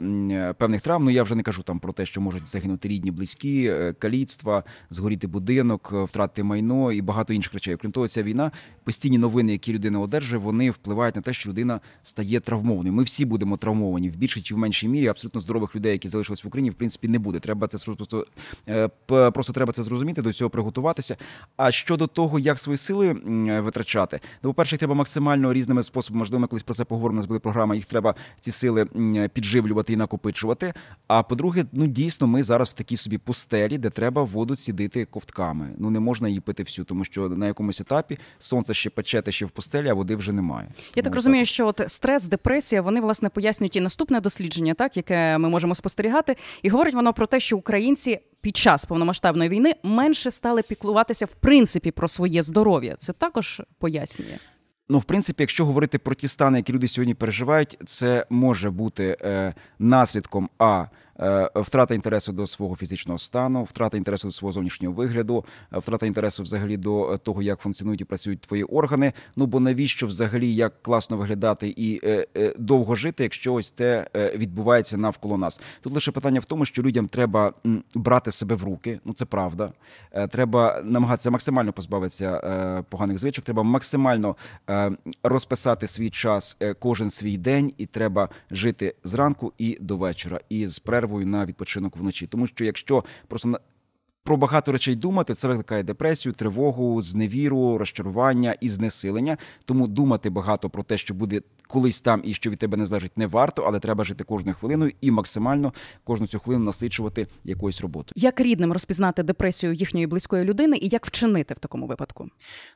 певних 0.58 0.80
травм. 0.80 1.04
Ну 1.04 1.10
я 1.10 1.22
вже 1.22 1.34
не 1.34 1.42
кажу 1.42 1.62
там 1.62 1.78
про 1.78 1.92
те, 1.92 2.06
що 2.06 2.20
можуть 2.20 2.48
загинути 2.48 2.88
рідні, 2.88 3.10
близькі, 3.10 3.72
каліцтва, 3.98 4.64
згоріти 4.90 5.26
будинок, 5.26 5.92
втратити 5.92 6.42
майно 6.42 6.92
і 6.92 7.02
багато 7.02 7.32
інших 7.32 7.54
речей. 7.54 7.76
Крім 7.76 7.92
того, 7.92 8.08
ця 8.08 8.22
війна, 8.22 8.50
постійні 8.88 9.18
новини, 9.18 9.52
які 9.52 9.72
людина 9.72 10.00
одержує, 10.00 10.42
вони 10.42 10.70
впливають 10.70 11.16
на 11.16 11.22
те, 11.22 11.32
що 11.32 11.50
людина 11.50 11.80
стає 12.02 12.40
травмованою. 12.40 12.94
Ми 12.94 13.02
всі 13.02 13.24
будемо 13.24 13.56
травмовані 13.56 14.10
в 14.10 14.16
більшій 14.16 14.40
чи 14.40 14.54
в 14.54 14.58
меншій 14.58 14.88
мірі. 14.88 15.08
Абсолютно 15.08 15.40
здорових 15.40 15.76
людей, 15.76 15.92
які 15.92 16.08
залишились 16.08 16.44
в 16.44 16.46
Україні, 16.46 16.70
в 16.70 16.74
принципі, 16.74 17.08
не 17.08 17.18
буде. 17.18 17.38
Треба 17.38 17.68
це 17.68 17.78
просто 17.78 18.26
Е, 18.68 18.88
просто 19.30 19.52
треба 19.52 19.72
це 19.72 19.82
зрозуміти, 19.82 20.22
до 20.22 20.32
цього 20.32 20.50
приготуватися. 20.50 21.16
А 21.56 21.70
щодо 21.70 22.06
того, 22.06 22.38
як 22.38 22.58
свої 22.58 22.76
сили 22.76 23.12
витрачати, 23.60 24.20
ну, 24.42 24.50
по 24.50 24.54
перше, 24.54 24.74
їх 24.74 24.78
треба 24.78 24.94
максимально 24.94 25.52
різними 25.52 25.82
способами. 25.82 26.18
Можливо, 26.18 26.40
ми 26.40 26.46
колись 26.46 26.62
про 26.62 26.74
це 26.74 26.84
поговоримо. 26.84 27.22
Були 27.22 27.38
програми. 27.38 27.76
Їх 27.76 27.84
треба 27.84 28.14
ці 28.40 28.50
сили 28.50 28.86
підживлювати 29.32 29.92
і 29.92 29.96
накопичувати. 29.96 30.72
А 31.06 31.22
по-друге, 31.22 31.64
ну 31.72 31.86
дійсно, 31.86 32.26
ми 32.26 32.42
зараз 32.42 32.68
в 32.68 32.72
такій 32.72 32.96
собі 32.96 33.18
пустелі, 33.18 33.78
де 33.78 33.90
треба 33.90 34.22
воду 34.22 34.56
цідити 34.56 35.04
ковтками. 35.04 35.68
Ну 35.78 35.90
не 35.90 36.00
можна 36.00 36.28
її 36.28 36.40
пити 36.40 36.62
всю, 36.62 36.84
тому 36.84 37.04
що 37.04 37.28
на 37.28 37.46
якомусь 37.46 37.80
етапі 37.80 38.18
сонце 38.38 38.74
ще 38.78 38.90
пече, 38.90 39.22
ще 39.28 39.46
в 39.46 39.50
пустелі, 39.50 39.88
а 39.88 39.94
води 39.94 40.16
вже 40.16 40.32
немає. 40.32 40.68
Я 40.94 41.02
так 41.02 41.14
розумію, 41.14 41.44
що 41.44 41.66
от 41.66 41.80
стрес, 41.86 42.26
депресія, 42.26 42.82
вони 42.82 43.00
власне 43.00 43.28
пояснюють 43.28 43.76
і 43.76 43.80
наступне 43.80 44.20
дослідження, 44.20 44.74
так 44.74 44.96
яке 44.96 45.38
ми 45.38 45.48
можемо 45.48 45.74
спостерігати, 45.74 46.36
і 46.62 46.68
говорить 46.68 46.94
воно 46.94 47.12
про 47.12 47.26
те, 47.26 47.40
що 47.40 47.56
українці 47.56 48.20
під 48.40 48.56
час 48.56 48.84
повномасштабної 48.84 49.50
війни 49.50 49.74
менше 49.82 50.30
стали 50.30 50.62
піклуватися 50.62 51.26
в 51.26 51.34
принципі 51.34 51.90
про 51.90 52.08
своє 52.08 52.42
здоров'я. 52.42 52.96
Це 52.98 53.12
також 53.12 53.62
пояснює. 53.78 54.38
Ну, 54.88 54.98
в 54.98 55.04
принципі, 55.04 55.42
якщо 55.42 55.66
говорити 55.66 55.98
про 55.98 56.14
ті 56.14 56.28
стани, 56.28 56.58
які 56.58 56.72
люди 56.72 56.88
сьогодні 56.88 57.14
переживають, 57.14 57.78
це 57.86 58.26
може 58.30 58.70
бути 58.70 59.16
е, 59.20 59.54
наслідком 59.78 60.48
а 60.58 60.86
втрата 61.54 61.94
інтересу 61.94 62.32
до 62.32 62.46
свого 62.46 62.76
фізичного 62.76 63.18
стану, 63.18 63.64
втрата 63.64 63.96
інтересу 63.96 64.28
до 64.28 64.32
свого 64.32 64.52
зовнішнього 64.52 64.94
вигляду, 64.94 65.44
е, 65.72 65.78
втрата 65.78 66.06
інтересу 66.06 66.42
взагалі 66.42 66.76
до 66.76 67.12
е, 67.12 67.18
того, 67.18 67.42
як 67.42 67.60
функціонують 67.60 68.00
і 68.00 68.04
працюють 68.04 68.40
твої 68.40 68.64
органи. 68.64 69.12
Ну 69.36 69.46
бо 69.46 69.60
навіщо 69.60 70.06
взагалі 70.06 70.54
як 70.54 70.82
класно 70.82 71.16
виглядати 71.16 71.74
і 71.76 72.00
е, 72.04 72.26
е, 72.36 72.54
довго 72.58 72.94
жити, 72.94 73.22
якщо 73.22 73.54
ось 73.54 73.70
те 73.70 74.06
е, 74.16 74.32
відбувається 74.36 74.96
навколо 74.96 75.38
нас? 75.38 75.60
Тут 75.80 75.92
лише 75.92 76.12
питання 76.12 76.40
в 76.40 76.44
тому, 76.44 76.64
що 76.64 76.82
людям 76.82 77.08
треба 77.08 77.52
брати 77.94 78.30
себе 78.30 78.54
в 78.54 78.62
руки. 78.64 79.00
Ну 79.04 79.12
це 79.12 79.24
правда. 79.24 79.72
Е, 80.12 80.28
Треба 80.28 80.80
намагатися 80.84 81.30
максимально 81.30 81.72
позбавитися 81.72 82.40
е, 82.44 82.84
поганих 82.88 83.18
звичок. 83.18 83.44
Треба 83.44 83.62
максимально 83.62 84.36
е, 84.70 84.90
розписати 85.22 85.86
свій 85.86 86.10
час 86.10 86.56
е, 86.60 86.74
кожен 86.74 87.10
свій 87.10 87.36
день, 87.36 87.72
і 87.78 87.86
треба 87.86 88.28
жити 88.50 88.94
зранку 89.04 89.52
і 89.58 89.78
до 89.80 89.96
вечора, 89.96 90.40
і 90.48 90.66
з 90.66 90.78
перервою 91.08 91.26
на 91.26 91.46
відпочинок 91.46 91.96
вночі. 91.96 92.26
Тому 92.26 92.46
що 92.46 92.64
якщо 92.64 93.04
просто 93.28 93.58
про 94.24 94.36
багато 94.36 94.72
речей 94.72 94.94
думати, 94.94 95.34
це 95.34 95.48
викликає 95.48 95.82
депресію, 95.82 96.32
тривогу, 96.32 97.02
зневіру, 97.02 97.78
розчарування 97.78 98.54
і 98.60 98.68
знесилення. 98.68 99.36
Тому 99.64 99.86
думати 99.88 100.30
багато 100.30 100.70
про 100.70 100.82
те, 100.82 100.98
що 100.98 101.14
буде 101.14 101.40
колись 101.66 102.00
там 102.00 102.22
і 102.24 102.34
що 102.34 102.50
від 102.50 102.58
тебе 102.58 102.76
не 102.76 102.86
залежить, 102.86 103.18
не 103.18 103.26
варто, 103.26 103.62
але 103.62 103.80
треба 103.80 104.04
жити 104.04 104.24
кожною 104.24 104.56
хвилиною 104.56 104.92
і 105.00 105.10
максимально 105.10 105.72
кожну 106.04 106.26
цю 106.26 106.38
хвилину 106.38 106.64
насичувати 106.64 107.26
якоюсь 107.44 107.80
роботою. 107.80 108.12
Як 108.16 108.40
рідним 108.40 108.72
розпізнати 108.72 109.22
депресію 109.22 109.72
їхньої 109.72 110.06
близької 110.06 110.44
людини 110.44 110.78
і 110.80 110.88
як 110.88 111.06
вчинити 111.06 111.54
в 111.54 111.58
такому 111.58 111.86
випадку? 111.86 112.28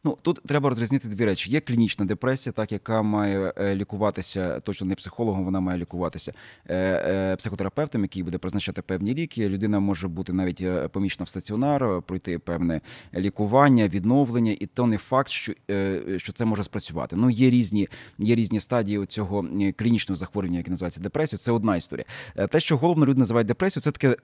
Ну 0.05 0.19
тут 0.23 0.41
треба 0.47 0.69
розрізнити 0.69 1.09
дві 1.09 1.25
речі. 1.25 1.51
Є 1.51 1.61
клінічна 1.61 2.05
депресія, 2.05 2.53
так 2.53 2.73
яка 2.73 3.03
має 3.03 3.53
е, 3.57 3.75
лікуватися 3.75 4.61
точно 4.61 4.87
не 4.87 4.95
психологом, 4.95 5.45
вона 5.45 5.61
має 5.61 5.79
лікуватися 5.79 6.33
е, 6.67 6.77
е, 6.77 7.37
психотерапевтом, 7.37 8.03
який 8.03 8.23
буде 8.23 8.39
призначати 8.39 8.83
певні 8.83 9.15
ліки. 9.15 9.49
Людина 9.49 9.81
може 9.81 10.09
бути 10.09 10.33
навіть 10.33 10.65
помічена 10.93 11.25
в 11.25 11.29
стаціонар, 11.43 12.03
пройти 12.03 12.39
певне 12.39 12.81
лікування, 13.15 13.89
відновлення, 13.89 14.57
і 14.61 14.67
то 14.67 14.87
не 14.87 14.99
факт, 14.99 15.29
що, 15.29 15.53
е, 15.71 16.03
що 16.17 16.33
це 16.33 16.45
може 16.45 16.65
спрацювати. 16.65 17.17
Ну 17.17 17.31
є 17.31 17.51
різні, 17.51 17.89
є 18.19 18.35
різні 18.35 18.61
стадії 18.61 19.07
цього 19.07 19.47
е, 19.61 19.73
клінічного 19.73 20.17
захворювання, 20.17 20.59
яке 20.59 20.71
називається 20.71 21.01
депресія. 21.01 21.39
Це 21.39 21.53
одна 21.53 21.77
історія. 21.77 22.05
Е, 22.37 22.47
Те, 22.47 22.61
що 22.61 22.77
головно 22.77 23.07
люди 23.07 23.19
називають 23.19 23.49
депресію, 23.49 23.83
це 23.83 23.91
таке 23.91 24.17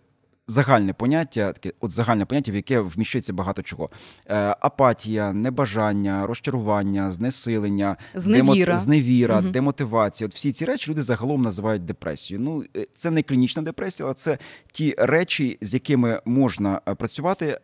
загальне 0.48 0.92
поняття, 0.92 1.52
таке 1.52 1.72
от 1.80 1.90
загальне 1.90 2.24
поняття, 2.24 2.52
в 2.52 2.54
яке 2.54 2.80
вміщується 2.80 3.32
багато 3.32 3.62
чого: 3.62 3.90
Е, 4.26 4.56
апатія, 4.60 5.32
небажання, 5.32 6.26
розчарування, 6.26 7.12
знесилення, 7.12 7.96
Зневіра. 8.14 8.74
демо- 8.74 8.76
зневіра, 8.80 9.40
Мгм. 9.40 9.52
демотивація. 9.52 10.28
От 10.28 10.34
всі 10.34 10.52
ці 10.52 10.64
речі 10.64 10.90
люди 10.90 11.02
загалом 11.02 11.42
називають 11.42 11.84
депресією. 11.84 12.44
Ну 12.44 12.64
е, 12.76 12.86
це 12.94 13.10
не 13.10 13.22
клінічна 13.22 13.62
депресія, 13.62 14.06
але 14.06 14.14
це 14.14 14.38
ті 14.72 14.94
речі, 14.98 15.58
з 15.60 15.74
якими 15.74 16.20
можна 16.24 16.80
е, 16.88 16.94
працювати. 16.94 17.58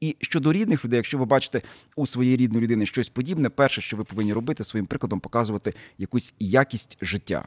І 0.00 0.16
щодо 0.20 0.52
рідних 0.52 0.84
людей, 0.84 0.96
якщо 0.96 1.18
ви 1.18 1.24
бачите 1.24 1.62
у 1.96 2.06
своєї 2.06 2.36
рідної 2.36 2.64
людини 2.64 2.86
щось 2.86 3.08
подібне, 3.08 3.48
перше, 3.50 3.80
що 3.80 3.96
ви 3.96 4.04
повинні 4.04 4.32
робити, 4.32 4.64
своїм 4.64 4.86
прикладом 4.86 5.20
показувати 5.20 5.74
якусь 5.98 6.34
якість 6.38 6.98
життя. 7.02 7.46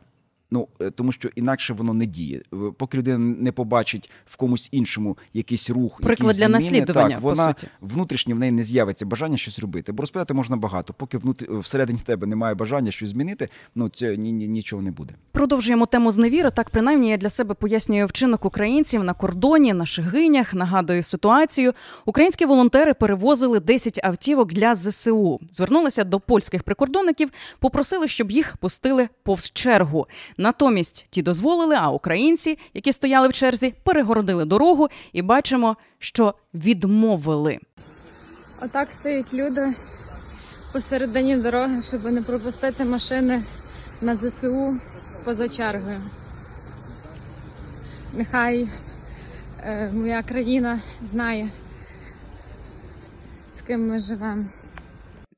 Ну 0.52 0.68
е, 0.82 0.90
тому 0.90 1.12
що 1.12 1.30
інакше 1.36 1.74
воно 1.74 1.94
не 1.94 2.06
діє. 2.06 2.42
Е, 2.54 2.58
Поки 2.78 2.98
людина 2.98 3.18
не 3.18 3.52
побачить 3.52 4.10
в 4.26 4.36
комусь 4.36 4.70
іншому 4.72 5.18
якийсь 5.34 5.70
рух, 5.70 6.02
Приклад 6.02 6.20
якісь 6.20 6.38
для 6.38 6.46
зміни, 6.46 6.60
наслідування, 6.60 7.16
так, 7.16 7.22
по 7.22 7.30
вона 7.30 7.48
суті. 7.48 7.68
внутрішньо 7.82 8.36
в 8.36 8.40
неї 8.40 8.52
не 8.52 8.64
з'явиться 8.64 9.06
бажання 9.06 9.38
щось 9.38 9.60
робити. 9.60 9.92
Бо 9.92 10.02
розповідати 10.02 10.34
можна 10.34 10.58
багато. 10.58 10.94
Поки 10.94 11.18
внут... 11.18 11.42
всередині 11.42 12.00
тебе 12.06 12.28
немає 12.28 12.56
бажання 12.56 12.92
щось 12.92 13.10
змінити, 13.10 13.50
ну 13.76 13.90
це 13.90 14.18
ні, 14.18 14.32
ні, 14.32 14.48
нічого 14.48 14.82
не 14.82 14.92
буде. 14.92 15.14
Продовжуємо 15.32 15.86
тему 15.86 16.12
зневіри. 16.12 16.52
Так, 16.52 16.70
принаймні, 16.70 17.10
я 17.10 17.18
для 17.18 17.30
себе 17.30 17.54
пояснюю 17.54 18.06
вчинок 18.06 18.46
українців 18.46 19.04
на 19.04 19.14
кордоні, 19.14 19.74
на 19.74 19.86
Шигинях. 19.86 20.54
Нагадую 20.54 21.04
ситуацію. 21.04 21.74
Українські 22.06 22.46
волонтери 22.46 22.94
перевозили 22.94 23.60
10 23.60 24.00
автівок 24.04 24.54
для 24.54 24.76
ЗСУ. 24.76 25.40
Звернулися 25.52 26.04
до 26.04 26.20
польських 26.20 26.64
прикордонників, 26.64 27.30
попросили, 27.60 28.08
щоб 28.08 28.32
їх 28.32 28.58
пустили 28.58 29.10
повз 29.24 29.52
чергу. 29.52 30.08
Натомість 30.40 31.08
ті 31.10 31.22
дозволили, 31.22 31.76
а 31.76 31.90
українці, 31.90 32.58
які 32.74 32.94
стояли 32.94 33.28
в 33.28 33.34
черзі, 33.34 33.74
перегородили 33.84 34.46
дорогу 34.46 34.88
і 35.14 35.22
бачимо, 35.22 35.78
що 35.98 36.34
відмовили. 36.54 37.60
Отак 38.62 38.92
стоять 38.92 39.34
люди 39.34 39.74
посередині 40.74 41.38
дороги, 41.38 41.82
щоб 41.82 42.04
не 42.04 42.22
пропустити 42.22 42.86
машини 42.86 43.44
на 44.02 44.16
ЗСУ 44.16 44.78
поза 45.24 45.50
чергою. 45.50 46.02
Нехай 48.14 48.70
е, 49.64 49.92
моя 49.94 50.24
країна 50.24 50.80
знає, 51.02 51.50
з 53.58 53.62
ким 53.62 53.88
ми 53.88 54.00
живемо. 54.00 54.46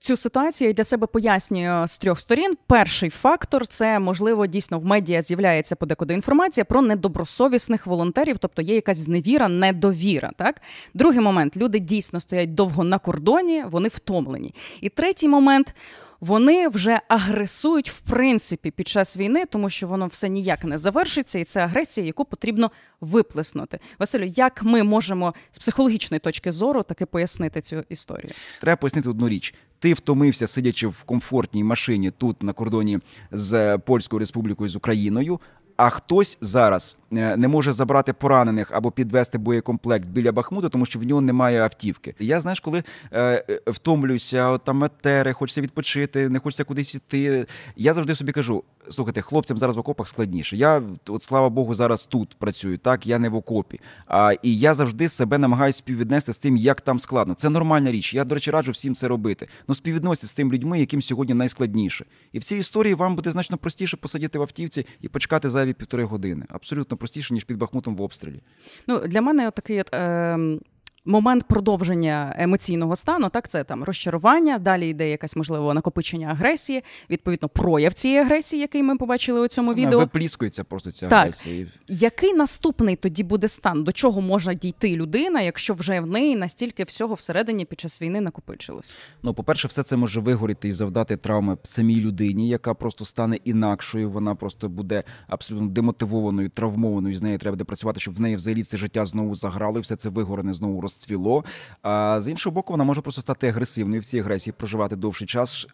Цю 0.03 0.15
ситуацію 0.15 0.67
я 0.67 0.73
для 0.73 0.83
себе 0.83 1.07
пояснюю 1.07 1.87
з 1.87 1.97
трьох 1.97 2.19
сторін. 2.19 2.57
Перший 2.67 3.09
фактор 3.09 3.67
це 3.67 3.99
можливо 3.99 4.47
дійсно 4.47 4.79
в 4.79 4.85
медіа 4.85 5.21
з'являється 5.21 5.75
подекуди 5.75 6.13
інформація 6.13 6.65
про 6.65 6.81
недобросовісних 6.81 7.87
волонтерів, 7.87 8.37
тобто 8.37 8.61
є 8.61 8.75
якась 8.75 8.97
зневіра, 8.97 9.47
недовіра. 9.47 10.31
Так, 10.37 10.61
другий 10.93 11.19
момент 11.19 11.57
люди 11.57 11.79
дійсно 11.79 12.19
стоять 12.19 12.53
довго 12.53 12.83
на 12.83 12.99
кордоні, 12.99 13.63
вони 13.67 13.87
втомлені. 13.87 14.55
І 14.81 14.89
третій 14.89 15.27
момент. 15.27 15.73
Вони 16.21 16.67
вже 16.67 16.99
агресують 17.07 17.89
в 17.89 17.99
принципі 17.99 18.71
під 18.71 18.87
час 18.87 19.17
війни, 19.17 19.45
тому 19.45 19.69
що 19.69 19.87
воно 19.87 20.07
все 20.07 20.29
ніяк 20.29 20.63
не 20.63 20.77
завершиться, 20.77 21.39
і 21.39 21.43
це 21.43 21.61
агресія, 21.61 22.07
яку 22.07 22.25
потрібно 22.25 22.71
виплеснути. 23.01 23.79
Василю, 23.99 24.23
як 24.23 24.63
ми 24.63 24.83
можемо 24.83 25.33
з 25.51 25.59
психологічної 25.59 26.19
точки 26.19 26.51
зору 26.51 26.83
таки 26.83 27.05
пояснити 27.05 27.61
цю 27.61 27.83
історію? 27.89 28.31
Треба 28.61 28.75
пояснити 28.75 29.09
одну 29.09 29.29
річ. 29.29 29.53
Ти 29.79 29.93
втомився, 29.93 30.47
сидячи 30.47 30.87
в 30.87 31.03
комфортній 31.03 31.63
машині 31.63 32.11
тут 32.11 32.43
на 32.43 32.53
кордоні 32.53 32.99
з 33.31 33.77
Польською 33.77 34.19
Республікою 34.19 34.69
з 34.69 34.75
Україною. 34.75 35.39
А 35.83 35.89
хтось 35.89 36.37
зараз 36.41 36.97
е, 37.13 37.37
не 37.37 37.47
може 37.47 37.71
забрати 37.71 38.13
поранених 38.13 38.71
або 38.71 38.91
підвести 38.91 39.37
боєкомплект 39.37 40.07
біля 40.07 40.31
Бахмута, 40.31 40.69
тому 40.69 40.85
що 40.85 40.99
в 40.99 41.03
нього 41.03 41.21
немає 41.21 41.61
автівки. 41.61 42.15
Я 42.19 42.41
знаєш, 42.41 42.59
коли 42.59 42.83
е, 43.11 43.45
е, 43.49 43.61
втомлююся, 43.67 44.57
там 44.57 44.83
етери, 44.83 45.33
хочеться 45.33 45.61
відпочити, 45.61 46.29
не 46.29 46.39
хочеться 46.39 46.63
кудись 46.63 46.95
іти. 46.95 47.45
Я 47.75 47.93
завжди 47.93 48.15
собі 48.15 48.31
кажу: 48.31 48.63
слухайте, 48.91 49.21
хлопцям 49.21 49.57
зараз 49.57 49.75
в 49.75 49.79
окопах 49.79 50.07
складніше. 50.07 50.57
Я 50.57 50.81
от 51.07 51.23
слава 51.23 51.49
Богу, 51.49 51.75
зараз 51.75 52.03
тут 52.05 52.35
працюю. 52.39 52.77
Так, 52.77 53.07
я 53.07 53.19
не 53.19 53.29
в 53.29 53.35
окопі. 53.35 53.79
А 54.07 54.33
і 54.43 54.57
я 54.57 54.73
завжди 54.73 55.09
себе 55.09 55.37
намагаюся 55.37 55.77
співвіднести 55.77 56.33
з 56.33 56.37
тим, 56.37 56.57
як 56.57 56.81
там 56.81 56.99
складно. 56.99 57.33
Це 57.33 57.49
нормальна 57.49 57.91
річ. 57.91 58.13
Я, 58.13 58.23
до 58.23 58.35
речі, 58.35 58.51
раджу 58.51 58.71
всім 58.71 58.95
це 58.95 59.07
робити. 59.07 59.47
Ну 59.67 59.75
співвідносити 59.75 60.27
з 60.27 60.33
тим 60.33 60.53
людьми, 60.53 60.79
яким 60.79 61.01
сьогодні 61.01 61.33
найскладніше. 61.33 62.05
І 62.31 62.39
в 62.39 62.43
цій 62.43 62.55
історії 62.55 62.93
вам 62.93 63.15
буде 63.15 63.31
значно 63.31 63.57
простіше 63.57 63.97
посидіти 63.97 64.39
в 64.39 64.41
автівці 64.41 64.85
і 65.01 65.07
почекати 65.07 65.49
зайві 65.49 65.73
півтори 65.73 66.03
години. 66.03 66.45
Абсолютно 66.49 66.97
простіше, 66.97 67.33
ніж 67.33 67.43
під 67.43 67.57
Бахмутом 67.57 67.95
в 67.95 68.01
обстрілі. 68.01 68.41
Ну 68.87 68.99
для 68.99 69.21
мене 69.21 69.51
такий 69.51 69.81
от. 69.81 69.93
Е... 69.93 70.59
Момент 71.05 71.43
продовження 71.43 72.35
емоційного 72.37 72.95
стану, 72.95 73.29
так 73.29 73.47
це 73.47 73.63
там 73.63 73.83
розчарування. 73.83 74.59
Далі 74.59 74.89
йде 74.89 75.09
якась 75.09 75.35
можливо 75.35 75.73
накопичення 75.73 76.27
агресії, 76.27 76.83
відповідно, 77.09 77.49
прояв 77.49 77.93
цієї 77.93 78.19
агресії, 78.19 78.61
який 78.61 78.83
ми 78.83 78.97
побачили 78.97 79.41
у 79.41 79.47
цьому 79.47 79.69
Вона 79.69 79.87
відео. 79.87 79.99
випліскується 79.99 80.63
просто 80.63 80.91
ця 80.91 81.07
агресія. 81.07 81.67
Який 81.87 82.33
наступний 82.33 82.95
тоді 82.95 83.23
буде 83.23 83.47
стан? 83.47 83.83
До 83.83 83.91
чого 83.91 84.21
може 84.21 84.55
дійти 84.55 84.95
людина, 84.95 85.41
якщо 85.41 85.73
вже 85.73 85.99
в 85.99 86.07
неї 86.07 86.35
настільки 86.35 86.83
всього 86.83 87.13
всередині 87.13 87.65
під 87.65 87.79
час 87.79 88.01
війни 88.01 88.21
накопичилось? 88.21 88.97
Ну, 89.23 89.33
по-перше, 89.33 89.67
все 89.67 89.83
це 89.83 89.95
може 89.97 90.19
вигоріти 90.19 90.67
і 90.67 90.71
завдати 90.71 91.17
травми 91.17 91.57
самій 91.63 91.99
людині, 92.01 92.49
яка 92.49 92.73
просто 92.73 93.05
стане 93.05 93.37
інакшою. 93.45 94.09
Вона 94.09 94.35
просто 94.35 94.69
буде 94.69 95.03
абсолютно 95.27 95.67
демотивованою, 95.67 96.49
травмованою. 96.49 97.17
З 97.17 97.21
нею 97.21 97.37
треба 97.37 97.53
буде 97.55 97.63
працювати, 97.63 97.99
щоб 97.99 98.15
в 98.15 98.21
неї 98.21 98.35
взагалі 98.35 98.63
це 98.63 98.77
життя 98.77 99.05
знову 99.05 99.35
заграло, 99.35 99.77
і 99.77 99.81
все 99.81 99.95
це 99.95 100.09
вигорене 100.09 100.53
знову 100.53 100.81
розцвіло. 100.91 101.43
А 101.81 102.21
з 102.21 102.27
іншого 102.27 102.53
боку, 102.53 102.73
вона 102.73 102.83
може 102.83 103.01
просто 103.01 103.21
стати 103.21 103.47
агресивною 103.47 104.01
в 104.01 104.05
цій 104.05 104.19
агресії, 104.19 104.53
проживати 104.57 104.95
довший 104.95 105.27
час. 105.27 105.67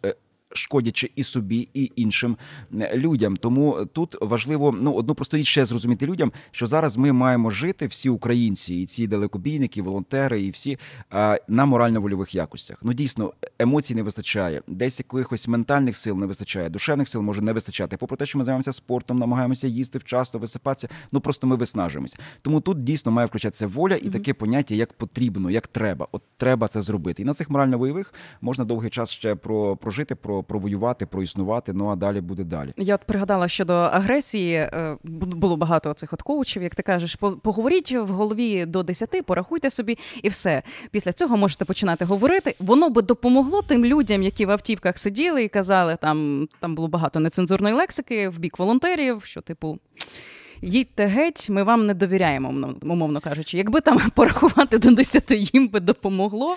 Е, 0.52 0.56
Шкодячи 0.56 1.10
і 1.16 1.22
собі, 1.22 1.68
і 1.74 1.92
іншим 1.96 2.36
е, 2.80 2.96
людям, 2.96 3.36
тому 3.36 3.86
тут 3.92 4.16
важливо 4.20 4.76
ну 4.80 4.92
одну 4.92 5.14
просту 5.14 5.36
річ 5.36 5.48
ще 5.48 5.64
зрозуміти 5.64 6.06
людям, 6.06 6.32
що 6.50 6.66
зараз 6.66 6.96
ми 6.96 7.12
маємо 7.12 7.50
жити 7.50 7.86
всі 7.86 8.08
українці, 8.08 8.74
і 8.74 8.86
ці 8.86 9.06
далекобійники, 9.06 9.82
волонтери, 9.82 10.42
і 10.42 10.50
всі 10.50 10.78
на 11.48 11.66
морально-вольових 11.66 12.34
якостях. 12.34 12.78
Ну 12.82 12.92
дійсно 12.92 13.32
емоцій 13.58 13.94
не 13.94 14.02
вистачає, 14.02 14.62
десь 14.66 14.98
якихось 14.98 15.48
ментальних 15.48 15.96
сил 15.96 16.18
не 16.18 16.26
вистачає, 16.26 16.68
душевних 16.68 17.08
сил 17.08 17.22
може 17.22 17.40
не 17.42 17.52
вистачати. 17.52 17.96
Попри 17.96 18.16
те, 18.16 18.26
що 18.26 18.38
ми 18.38 18.44
займаємося 18.44 18.72
спортом, 18.72 19.18
намагаємося 19.18 19.66
їсти 19.66 19.98
вчасно, 19.98 20.40
висипатися. 20.40 20.88
Ну 21.12 21.20
просто 21.20 21.46
ми 21.46 21.56
виснажуємося. 21.56 22.18
Тому 22.42 22.60
тут 22.60 22.84
дійсно 22.84 23.12
має 23.12 23.26
включатися 23.26 23.66
воля 23.66 23.94
і 23.94 24.10
таке 24.10 24.34
поняття, 24.34 24.74
як 24.74 24.92
потрібно, 24.92 25.50
як 25.50 25.66
треба. 25.66 26.08
От 26.12 26.22
треба 26.36 26.68
це 26.68 26.80
зробити. 26.80 27.22
І 27.22 27.24
на 27.24 27.34
цих 27.34 27.50
морально-бойових 27.50 28.14
можна 28.40 28.64
довгий 28.64 28.90
час 28.90 29.10
ще 29.10 29.34
про 29.34 29.76
прожити, 29.76 30.14
про 30.14 30.37
провоювати, 30.42 31.06
проіснувати. 31.06 31.72
Ну 31.72 31.88
а 31.88 31.96
далі 31.96 32.20
буде 32.20 32.44
далі. 32.44 32.72
Я 32.76 32.94
от 32.94 33.04
пригадала 33.04 33.48
щодо 33.48 33.72
агресії. 33.74 34.54
е, 34.54 34.96
Було 35.04 35.56
багато 35.56 35.94
цих 35.94 36.12
от 36.12 36.22
коучів, 36.22 36.62
як 36.62 36.74
ти 36.74 36.82
кажеш, 36.82 37.14
по- 37.14 37.32
поговоріть 37.32 37.92
в 37.92 38.06
голові 38.06 38.66
до 38.66 38.82
10, 38.82 39.22
порахуйте 39.22 39.70
собі, 39.70 39.98
і 40.22 40.28
все. 40.28 40.62
Після 40.90 41.12
цього 41.12 41.36
можете 41.36 41.64
починати 41.64 42.04
говорити. 42.04 42.54
Воно 42.60 42.90
би 42.90 43.02
допомогло 43.02 43.62
тим 43.62 43.84
людям, 43.84 44.22
які 44.22 44.46
в 44.46 44.50
автівках 44.50 44.98
сиділи 44.98 45.44
і 45.44 45.48
казали, 45.48 45.96
там, 46.02 46.48
там 46.60 46.74
було 46.74 46.88
багато 46.88 47.20
нецензурної 47.20 47.74
лексики 47.74 48.28
в 48.28 48.38
бік 48.38 48.58
волонтерів, 48.58 49.24
що 49.24 49.40
типу. 49.40 49.78
Їдьте 50.62 51.06
геть, 51.06 51.50
ми 51.50 51.62
вам 51.62 51.86
не 51.86 51.94
довіряємо, 51.94 52.74
умовно 52.82 53.20
кажучи. 53.20 53.56
Якби 53.58 53.80
там 53.80 53.98
порахувати 54.14 54.78
до 54.78 54.90
10 54.90 55.54
їм 55.54 55.68
би 55.68 55.80
допомогло. 55.80 56.56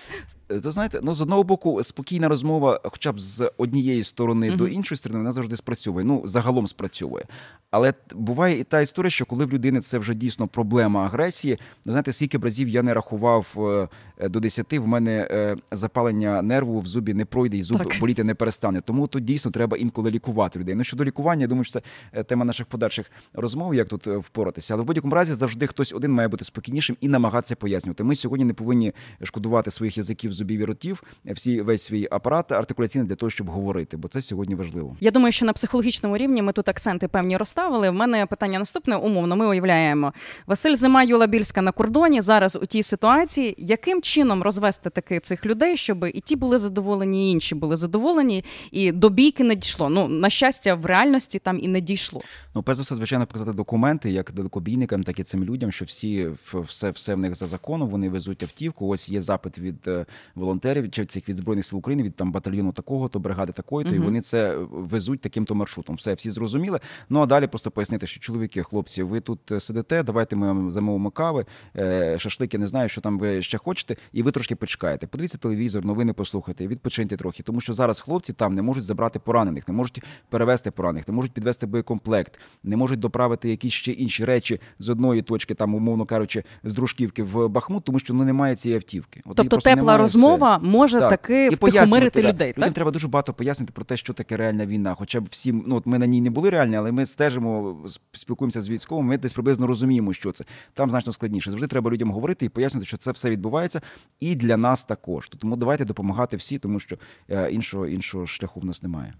Е, 0.51 0.59
То 0.59 0.71
знаєте, 0.71 0.99
ну 1.03 1.13
з 1.15 1.21
одного 1.21 1.43
боку, 1.43 1.83
спокійна 1.83 2.27
розмова, 2.27 2.79
хоча 2.83 3.11
б 3.11 3.19
з 3.19 3.51
однієї 3.57 4.03
сторони 4.03 4.47
Мгм. 4.47 4.57
до 4.57 4.67
іншої 4.67 4.97
сторони, 4.97 5.19
вона 5.19 5.31
завжди 5.31 5.55
спрацьовує. 5.57 6.05
Ну 6.05 6.21
загалом 6.25 6.67
спрацьовує. 6.67 7.25
Але 7.71 7.93
буває 8.15 8.59
і 8.59 8.63
та 8.63 8.81
історія, 8.81 9.09
що 9.09 9.25
коли 9.25 9.45
в 9.45 9.53
людини 9.53 9.81
це 9.81 9.97
вже 9.97 10.13
дійсно 10.13 10.47
проблема 10.47 11.05
агресії, 11.05 11.57
ну 11.85 11.91
знаєте, 11.93 12.13
скільки 12.13 12.37
б 12.37 12.43
разів 12.43 12.67
я 12.67 12.83
не 12.83 12.93
рахував 12.93 13.47
е, 13.57 13.87
до 14.29 14.39
10, 14.39 14.73
в 14.73 14.87
мене 14.87 15.27
е, 15.31 15.55
запалення 15.71 16.41
нерву 16.41 16.79
в 16.79 16.85
зубі 16.87 17.13
не 17.13 17.25
пройде 17.25 17.57
і 17.57 17.63
зуб 17.63 17.77
Так. 17.77 17.99
боліти 17.99 18.23
не 18.23 18.35
перестане. 18.35 18.81
Тому 18.81 19.07
тут 19.07 19.23
дійсно 19.23 19.51
треба 19.51 19.77
інколи 19.77 20.11
лікувати 20.11 20.59
людей. 20.59 20.75
Ну 20.75 20.83
щодо 20.83 21.03
лікування, 21.03 21.41
я 21.41 21.47
думаю, 21.47 21.63
що 21.63 21.73
це 21.73 21.81
е, 22.13 22.23
тема 22.23 22.45
наших 22.45 22.67
подальших 22.67 23.11
розмов, 23.33 23.75
як 23.75 23.87
тут 23.87 24.07
е, 24.07 24.17
впоратися. 24.17 24.73
Але 24.73 24.83
в 24.83 24.85
будь-якому 24.85 25.15
разі 25.15 25.33
завжди 25.33 25.67
хтось 25.67 25.93
один 25.93 26.11
має 26.11 26.27
бути 26.27 26.45
спокійнішим 26.45 26.97
і 27.01 27.07
намагатися 27.07 27.55
пояснювати. 27.55 28.03
Ми 28.03 28.15
сьогодні 28.15 28.45
не 28.45 28.53
повинні 28.53 28.93
шкодувати 29.23 29.71
своїх 29.71 29.97
язиків, 29.97 30.33
зубів 30.33 30.59
і 30.59 30.65
ротів, 30.65 31.03
е, 31.27 31.33
всі 31.33 31.61
весь 31.61 31.83
свій 31.83 32.07
апарат 32.11 32.51
артикуляційний 32.51 33.07
для 33.07 33.15
того, 33.15 33.29
щоб 33.29 33.49
говорити, 33.49 33.97
бо 33.97 34.07
це 34.07 34.21
сьогодні 34.21 34.55
важливо. 34.55 34.95
Я 34.99 35.11
думаю, 35.11 35.31
що 35.31 35.45
на 35.45 35.53
психологічному 35.53 36.17
рівні 36.17 36.41
ми 36.41 36.53
тут 36.53 36.69
акценти 36.69 37.07
певні 37.07 37.37
розставили. 37.37 37.89
В 37.89 37.93
мене 37.93 38.25
питання 38.25 38.59
наступне. 38.59 38.95
Умовно, 38.95 39.35
ми 39.35 39.47
уявляємо 39.47 40.13
Василь 40.47 40.75
Зима, 40.75 41.03
Юла 41.03 41.27
Більська 41.27 41.61
на 41.61 41.71
кордоні 41.71 42.21
зараз 42.21 42.55
у 42.61 42.65
тій 42.65 42.83
ситуації, 42.83 43.55
яким 43.57 44.01
чином 44.11 44.43
розвести 44.43 44.89
таки 44.89 45.19
цих 45.19 45.45
людей, 45.45 45.77
щоб 45.77 46.05
і 46.13 46.19
ті 46.19 46.35
були 46.35 46.57
задоволені, 46.57 47.29
і 47.29 47.31
інші 47.31 47.55
були 47.55 47.75
задоволені, 47.75 48.43
і 48.71 48.91
до 48.91 49.09
бійки 49.09 49.43
не 49.43 49.55
дійшло. 49.55 49.89
Ну 49.89 50.07
на 50.07 50.29
щастя, 50.29 50.75
в 50.75 50.85
реальності 50.85 51.39
там 51.39 51.59
і 51.59 51.67
не 51.67 51.81
дійшло. 51.81 52.21
Ну, 52.55 52.63
перш 52.63 52.77
за 52.77 52.83
все, 52.83 52.95
звичайно, 52.95 53.25
показати 53.25 53.53
документи 53.53 54.11
як 54.11 54.31
далекобійникам, 54.31 55.03
так 55.03 55.19
і 55.19 55.23
цим 55.23 55.43
людям, 55.43 55.71
що 55.71 55.85
всі 55.85 56.27
все, 56.53 56.91
все 56.91 57.15
в 57.15 57.19
них 57.19 57.35
за 57.35 57.47
законом. 57.47 57.89
Вони 57.89 58.09
везуть 58.09 58.43
автівку. 58.43 58.87
Ось 58.87 59.09
є 59.09 59.21
запит 59.21 59.57
від 59.57 59.87
е, 59.87 60.05
волонтерів 60.35 60.91
чи 60.91 61.05
цих 61.05 61.29
від 61.29 61.37
збройних 61.37 61.65
сил 61.65 61.79
України, 61.79 62.03
від 62.03 62.15
там 62.15 62.31
батальйону 62.31 62.71
такого, 62.71 63.09
то 63.09 63.19
бригади 63.19 63.53
такої, 63.53 63.89
то 63.89 63.95
і 63.95 63.99
вони 63.99 64.21
це 64.21 64.55
везуть 64.71 65.21
таким 65.21 65.45
то 65.45 65.55
маршрутом. 65.55 65.95
Все, 65.95 66.13
всі 66.13 66.31
зрозуміли. 66.31 66.79
Ну 67.09 67.19
а 67.19 67.25
далі 67.25 67.47
просто 67.47 67.71
пояснити, 67.71 68.07
що 68.07 68.19
чоловіки, 68.19 68.63
хлопці, 68.63 69.03
ви 69.03 69.19
тут 69.19 69.51
е, 69.51 69.59
сидите, 69.59 70.03
давайте 70.03 70.35
ми 70.35 70.71
замовимо 70.71 71.11
кави, 71.11 71.45
е, 71.77 72.19
шашлики, 72.19 72.57
не 72.57 72.67
знаю, 72.67 72.89
що 72.89 73.01
там 73.01 73.19
ви 73.19 73.41
ще 73.41 73.57
хочете, 73.57 73.95
і 74.13 74.23
ви 74.23 74.31
трошки 74.31 74.55
почекаєте. 74.55 75.07
Подивіться 75.07 75.37
телевізор, 75.37 75.85
новини 75.85 76.13
послухайте, 76.13 76.67
відпочиньте 76.67 77.17
трохи, 77.17 77.43
тому 77.43 77.61
що 77.61 77.73
зараз 77.73 77.99
хлопці 77.99 78.33
там 78.33 78.55
не 78.55 78.61
можуть 78.61 78.83
забрати 78.83 79.19
поранених, 79.19 79.67
не 79.67 79.73
можуть 79.73 80.03
перевезти 80.29 80.71
поранених, 80.71 81.07
не 81.07 81.13
можуть 81.13 81.31
підвести 81.31 81.65
боєкомплект, 81.65 82.39
не 82.63 82.77
можуть 82.77 82.99
доправити 82.99 83.49
якісь 83.49 83.73
ще 83.73 83.91
інші 83.91 84.25
речі 84.25 84.59
з 84.79 84.89
одної 84.89 85.21
точки, 85.21 85.53
там 85.53 85.75
умовно 85.75 86.05
кажучи, 86.05 86.43
з 86.63 86.73
дружківки 86.73 87.23
в 87.23 87.47
Бахмут, 87.47 87.83
тому 87.83 87.99
що 87.99 88.13
ну 88.13 88.23
немає 88.23 88.55
цієї 88.55 88.75
автівки. 88.77 89.21
От 89.25 89.37
Тобто 89.37 89.57
тепла 89.57 89.75
немає, 89.75 89.97
все. 89.97 90.01
розмова 90.01 90.59
може 90.59 90.99
Так. 90.99 91.09
таки 91.09 91.45
І 91.45 91.55
втихомирити 91.55 92.23
людей. 92.23 92.49
Людям 92.49 92.63
Так? 92.63 92.73
треба 92.73 92.91
дуже 92.91 93.07
багато 93.07 93.33
пояснити 93.33 93.73
про 93.73 93.85
те, 93.85 93.97
що 93.97 94.13
таке 94.13 94.37
реальна 94.37 94.65
війна. 94.65 94.95
Хоча 94.97 95.19
б 95.21 95.27
всім, 95.29 95.63
ну 95.67 95.75
от 95.75 95.85
ми 95.85 95.97
на 95.99 96.05
ній 96.05 96.21
не 96.21 96.29
були 96.29 96.49
реальні, 96.49 96.75
але 96.75 96.91
ми 96.91 97.05
стежимо, 97.05 97.77
спілкуємося 98.11 98.61
з 98.61 98.69
військовими. 98.69 99.09
Ми 99.09 99.17
десь 99.17 99.33
приблизно 99.33 99.67
розуміємо, 99.67 100.13
що 100.13 100.31
це 100.31 100.45
там 100.73 100.89
значно 100.89 101.13
складніше. 101.13 101.51
Завжди 101.51 101.67
треба 101.67 101.91
людям 101.91 102.11
говорити 102.11 102.45
і 102.45 102.49
пояснити, 102.49 102.85
що 102.85 102.97
це 102.97 103.11
все 103.11 103.29
відбувається, 103.29 103.81
і 104.19 104.35
для 104.35 104.57
нас 104.57 104.83
також. 104.83 105.29
Тому 105.29 105.55
давайте 105.55 105.85
допомагати 105.85 106.37
всі, 106.37 106.57
тому 106.57 106.79
що 106.79 106.97
е, 107.29 107.51
іншого 107.51 107.87
іншого 107.87 108.27
шляху 108.27 108.59
в 108.59 108.65
нас 108.65 108.83
немає. 108.83 109.13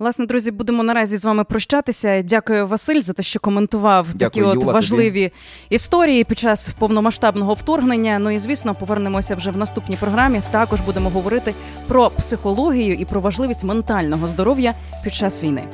Власне, 0.00 0.26
друзі, 0.26 0.50
будемо 0.50 0.82
наразі 0.82 1.16
з 1.16 1.24
вами 1.24 1.44
прощатися. 1.44 2.22
Дякую, 2.22 2.66
Василь, 2.66 3.00
за 3.00 3.12
те, 3.12 3.22
що 3.22 3.40
коментував 3.40 4.06
такі 4.12 4.42
от 4.42 4.54
Юла, 4.54 4.54
тобі. 4.54 4.66
важливі 4.72 5.32
історії 5.70 6.24
під 6.24 6.38
час 6.38 6.70
повномасштабного 6.78 7.54
вторгнення. 7.54 8.18
Ну 8.18 8.30
і 8.30 8.38
звісно, 8.38 8.74
повернемося 8.74 9.34
вже 9.34 9.50
в 9.50 9.56
наступній 9.56 9.96
програмі. 9.96 10.42
Також 10.50 10.80
будемо 10.80 11.10
говорити 11.10 11.54
про 11.88 12.10
психологію 12.10 12.94
і 12.94 13.04
про 13.04 13.20
важливість 13.20 13.64
ментального 13.64 14.26
здоров'я 14.26 14.74
під 15.04 15.14
час 15.14 15.42
війни. 15.42 15.64